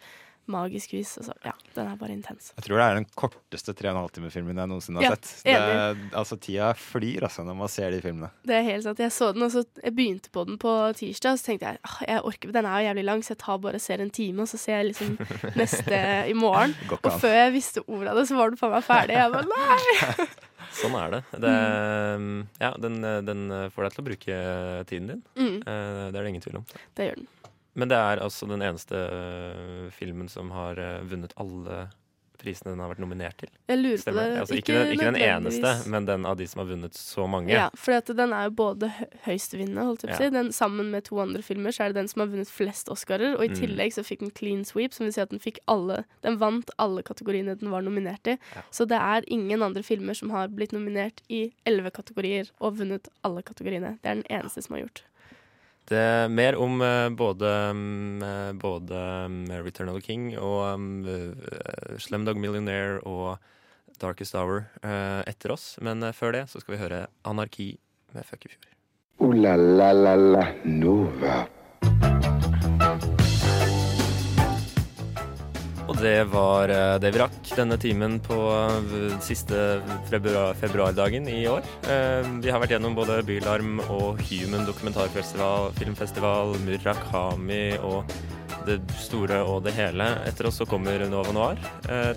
magisk 0.51 0.93
vis. 0.97 1.13
Altså, 1.21 1.33
ja, 1.45 1.53
den 1.75 1.87
er 1.91 1.95
bare 2.01 2.13
intens. 2.15 2.51
Jeg 2.57 2.65
tror 2.67 2.81
det 2.81 2.85
er 2.89 2.97
den 2.99 3.07
korteste 3.17 3.73
3,5 3.77 4.09
time-filmen 4.17 4.57
jeg 4.61 4.71
noensinne 4.71 5.01
har 5.01 5.07
Ja, 5.07 5.15
sett. 5.15 5.43
Det, 5.45 6.09
altså 6.19 6.37
Tida 6.41 6.71
flyr 6.77 7.25
altså 7.29 7.45
når 7.47 7.57
man 7.61 7.71
ser 7.71 7.91
de 7.95 8.01
filmene. 8.03 8.31
Det 8.47 8.57
er 8.59 8.65
helt 8.67 8.83
sant. 8.87 8.99
Jeg 9.03 9.13
så 9.15 9.31
den, 9.35 9.45
og 9.47 9.51
så 9.53 9.63
jeg 9.83 9.95
begynte 9.95 10.33
på 10.35 10.45
den 10.49 10.59
på 10.61 10.73
tirsdag, 10.99 11.37
og 11.37 11.41
så 11.41 11.49
tenkte 11.51 11.71
jeg 11.73 11.81
«Åh, 11.85 11.97
jeg 12.09 12.25
orker, 12.33 12.51
den 12.59 12.65
er 12.69 12.81
jo 12.81 12.89
jævlig 12.89 13.05
lang, 13.11 13.23
så 13.25 13.33
jeg 13.35 13.41
tar 13.45 13.61
bare 13.63 13.79
ser 13.79 14.03
en 14.03 14.09
time, 14.19 14.41
og 14.45 14.51
så 14.51 14.57
ser 14.61 14.77
jeg 14.81 14.89
liksom 14.91 15.15
neste 15.61 16.03
i 16.29 16.35
morgen. 16.37 16.75
Og 16.99 17.09
før 17.21 17.35
jeg 17.37 17.55
visste 17.55 17.85
ordet 17.87 18.11
av 18.13 18.19
det, 18.21 18.27
så 18.29 18.37
var 18.39 18.49
den 18.53 18.59
faen 18.61 18.75
meg 18.77 18.85
ferdig. 18.87 19.17
Jeg 19.19 19.33
bare 19.37 19.49
nei! 19.55 20.29
Sånn 20.79 20.93
er 20.99 21.09
det. 21.15 21.19
det 21.41 21.51
mm, 22.21 22.35
ja, 22.61 22.69
den, 22.77 22.99
den 23.25 23.39
får 23.73 23.87
deg 23.87 23.95
til 23.95 24.03
å 24.03 24.07
bruke 24.11 24.35
tiden 24.91 25.07
din. 25.15 25.23
Mm, 25.39 25.55
Eh, 25.65 26.03
Det 26.13 26.19
er 26.19 26.21
det 26.23 26.29
ingen 26.29 26.43
tvil 26.45 26.59
om. 26.61 26.65
det 26.95 27.07
gjør 27.09 27.17
den. 27.23 27.27
Men 27.79 27.89
det 27.91 27.97
er 27.97 28.21
altså 28.25 28.47
den 28.49 28.61
eneste 28.65 28.99
uh, 29.07 29.87
filmen 29.95 30.27
som 30.31 30.51
har 30.55 30.77
uh, 30.79 30.99
vunnet 31.09 31.33
alle 31.39 31.87
prisene 32.39 32.71
den 32.71 32.79
har 32.79 32.87
vært 32.93 33.01
nominert 33.03 33.35
til. 33.41 33.49
Jeg 33.67 33.79
lurer 33.81 33.97
på 33.97 34.03
Stemmer. 34.05 34.29
det. 34.31 34.35
Altså, 34.39 34.55
ikke, 34.55 34.75
den, 34.77 34.91
ikke 34.93 35.07
den 35.09 35.17
eneste, 35.19 35.71
men 35.91 36.05
den 36.07 36.23
av 36.29 36.37
de 36.39 36.45
som 36.47 36.61
har 36.61 36.69
vunnet 36.69 36.95
så 36.95 37.25
mange. 37.27 37.51
Ja, 37.51 37.65
for 37.75 38.13
den 38.15 38.31
er 38.31 38.45
jo 38.47 38.53
både 38.61 38.87
hø- 38.95 39.09
høyestvinnende, 39.25 39.83
holdt 39.89 40.05
jeg 40.05 40.13
på 40.13 40.15
å 40.15 40.21
si. 40.23 40.29
Den, 40.37 40.51
sammen 40.55 40.87
med 40.93 41.03
to 41.09 41.19
andre 41.19 41.41
filmer 41.43 41.75
så 41.75 41.83
er 41.83 41.91
det 41.91 41.99
den 41.99 42.07
som 42.07 42.23
har 42.23 42.29
vunnet 42.31 42.47
flest 42.55 42.87
Oscarer. 42.95 43.35
Og 43.35 43.43
i 43.43 43.49
Mm. 43.51 43.57
tillegg 43.59 43.91
så 43.97 44.05
fikk 44.07 44.23
den 44.23 44.31
clean 44.39 44.63
sweep, 44.63 44.95
som 44.95 45.03
vil 45.09 45.11
si 45.17 45.19
at 45.25 45.35
den 45.35 45.43
fikk 45.43 45.59
alle 45.67 46.05
Den 46.23 46.39
vant 46.39 46.71
alle 46.79 47.03
kategoriene 47.03 47.59
den 47.59 47.71
var 47.75 47.83
nominert 47.83 48.23
i. 48.31 48.37
Ja. 48.55 48.63
Så 48.71 48.87
det 48.87 49.01
er 49.03 49.27
ingen 49.27 49.59
andre 49.61 49.83
filmer 49.83 50.15
som 50.15 50.31
har 50.31 50.47
blitt 50.47 50.71
nominert 50.71 51.19
i 51.27 51.51
elleve 51.67 51.91
kategorier 51.91 52.47
og 52.61 52.79
vunnet 52.79 53.11
alle 53.21 53.43
kategoriene. 53.43 53.97
Det 53.99 54.07
er 54.13 54.15
den 54.23 54.27
eneste 54.31 54.63
som 54.63 54.75
har 54.79 54.85
gjort. 54.87 55.03
Det 55.89 55.97
er 55.97 56.29
mer 56.29 56.53
om 56.61 56.81
eh, 56.85 57.09
både, 57.17 57.49
mm, 57.73 58.21
eh, 58.21 58.51
både 58.61 58.99
mm, 59.33 59.45
Return 59.65 59.89
of 59.89 59.97
the 59.97 60.05
King 60.05 60.35
og 60.37 60.83
uh, 61.09 61.97
Slumdog 61.97 62.37
Millionaire 62.37 62.99
og 63.09 63.39
Darkest 63.99 64.35
Hour 64.37 64.67
eh, 64.83 65.21
etter 65.27 65.55
oss. 65.55 65.77
Men 65.81 66.03
eh, 66.03 66.15
før 66.15 66.37
det 66.37 66.45
så 66.51 66.61
skal 66.61 66.75
vi 66.75 66.83
høre 66.83 67.05
Anarki 67.27 67.71
med 68.13 68.27
Fuck 68.27 68.45
i 68.45 68.53
fjor. 68.53 68.69
Uh, 69.19 69.33
la 69.35 69.55
la 69.57 69.91
la 69.91 70.15
la 70.15 70.45
Nova. 70.65 71.58
Det 76.01 76.23
var 76.31 76.69
eh, 76.71 76.95
det 77.01 77.11
vi 77.13 77.19
rakk 77.21 77.49
denne 77.57 77.75
timen 77.81 78.17
på 78.23 78.35
eh, 78.53 79.17
siste 79.23 79.81
februar, 80.09 80.53
februardagen 80.59 81.27
i 81.31 81.41
år. 81.51 81.65
Eh, 81.89 82.27
Vi 82.43 82.51
har 82.53 82.61
vært 82.63 82.73
gjennom 82.75 82.95
både 82.97 83.19
Bylarm 83.27 83.79
og 83.89 84.21
Human 84.29 84.65
dokumentarfestival, 84.67 85.71
filmfestival, 85.79 86.55
Murakami 86.65 87.77
og 87.83 88.11
det 88.67 88.79
store 89.01 89.41
og 89.47 89.63
det 89.67 89.73
hele. 89.77 90.07
Etter 90.29 90.49
oss 90.49 90.59
så 90.61 90.67
kommer 90.69 90.99
Nova 91.09 91.31
Noir. 91.33 91.61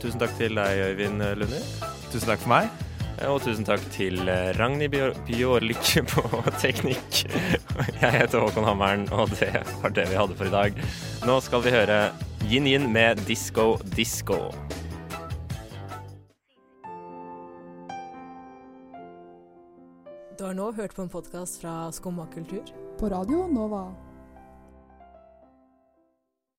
Tusen 0.02 0.20
takk 0.20 0.34
til 0.38 0.56
deg, 0.58 0.80
Øyvind 0.92 1.22
Lunder. 1.38 1.62
Tusen 2.12 2.28
takk 2.32 2.42
for 2.42 2.52
meg. 2.56 2.72
Og 3.28 3.38
tusen 3.44 3.64
takk 3.64 3.84
til 3.94 4.18
Ragnhild 4.58 4.90
Bjør- 4.92 5.20
Bjørlik 5.28 5.92
på 6.12 6.24
teknikk. 6.60 7.22
Jeg 8.02 8.10
heter 8.18 8.42
Håkon 8.42 8.66
Hammeren, 8.66 9.06
og 9.14 9.30
det 9.38 9.52
var 9.80 9.94
det 9.94 10.08
vi 10.10 10.18
hadde 10.18 10.36
for 10.36 10.50
i 10.50 10.54
dag. 10.54 10.82
Nå 11.28 11.38
skal 11.46 11.62
vi 11.64 11.72
høre 11.76 12.00
Yin 12.50 12.66
Yin 12.66 12.92
med 12.92 13.18
Disco 13.26 13.78
Disco. 13.96 14.34
Du 20.38 20.44
har 20.44 20.54
nå 20.54 20.72
hørt 20.72 20.94
på 20.94 21.02
en 21.02 21.08
podkast 21.08 21.60
fra 21.60 21.92
Skumma 21.92 22.26
kultur. 22.34 22.64
På 22.98 23.08
Radio 23.08 23.46
Nova. 23.46 24.11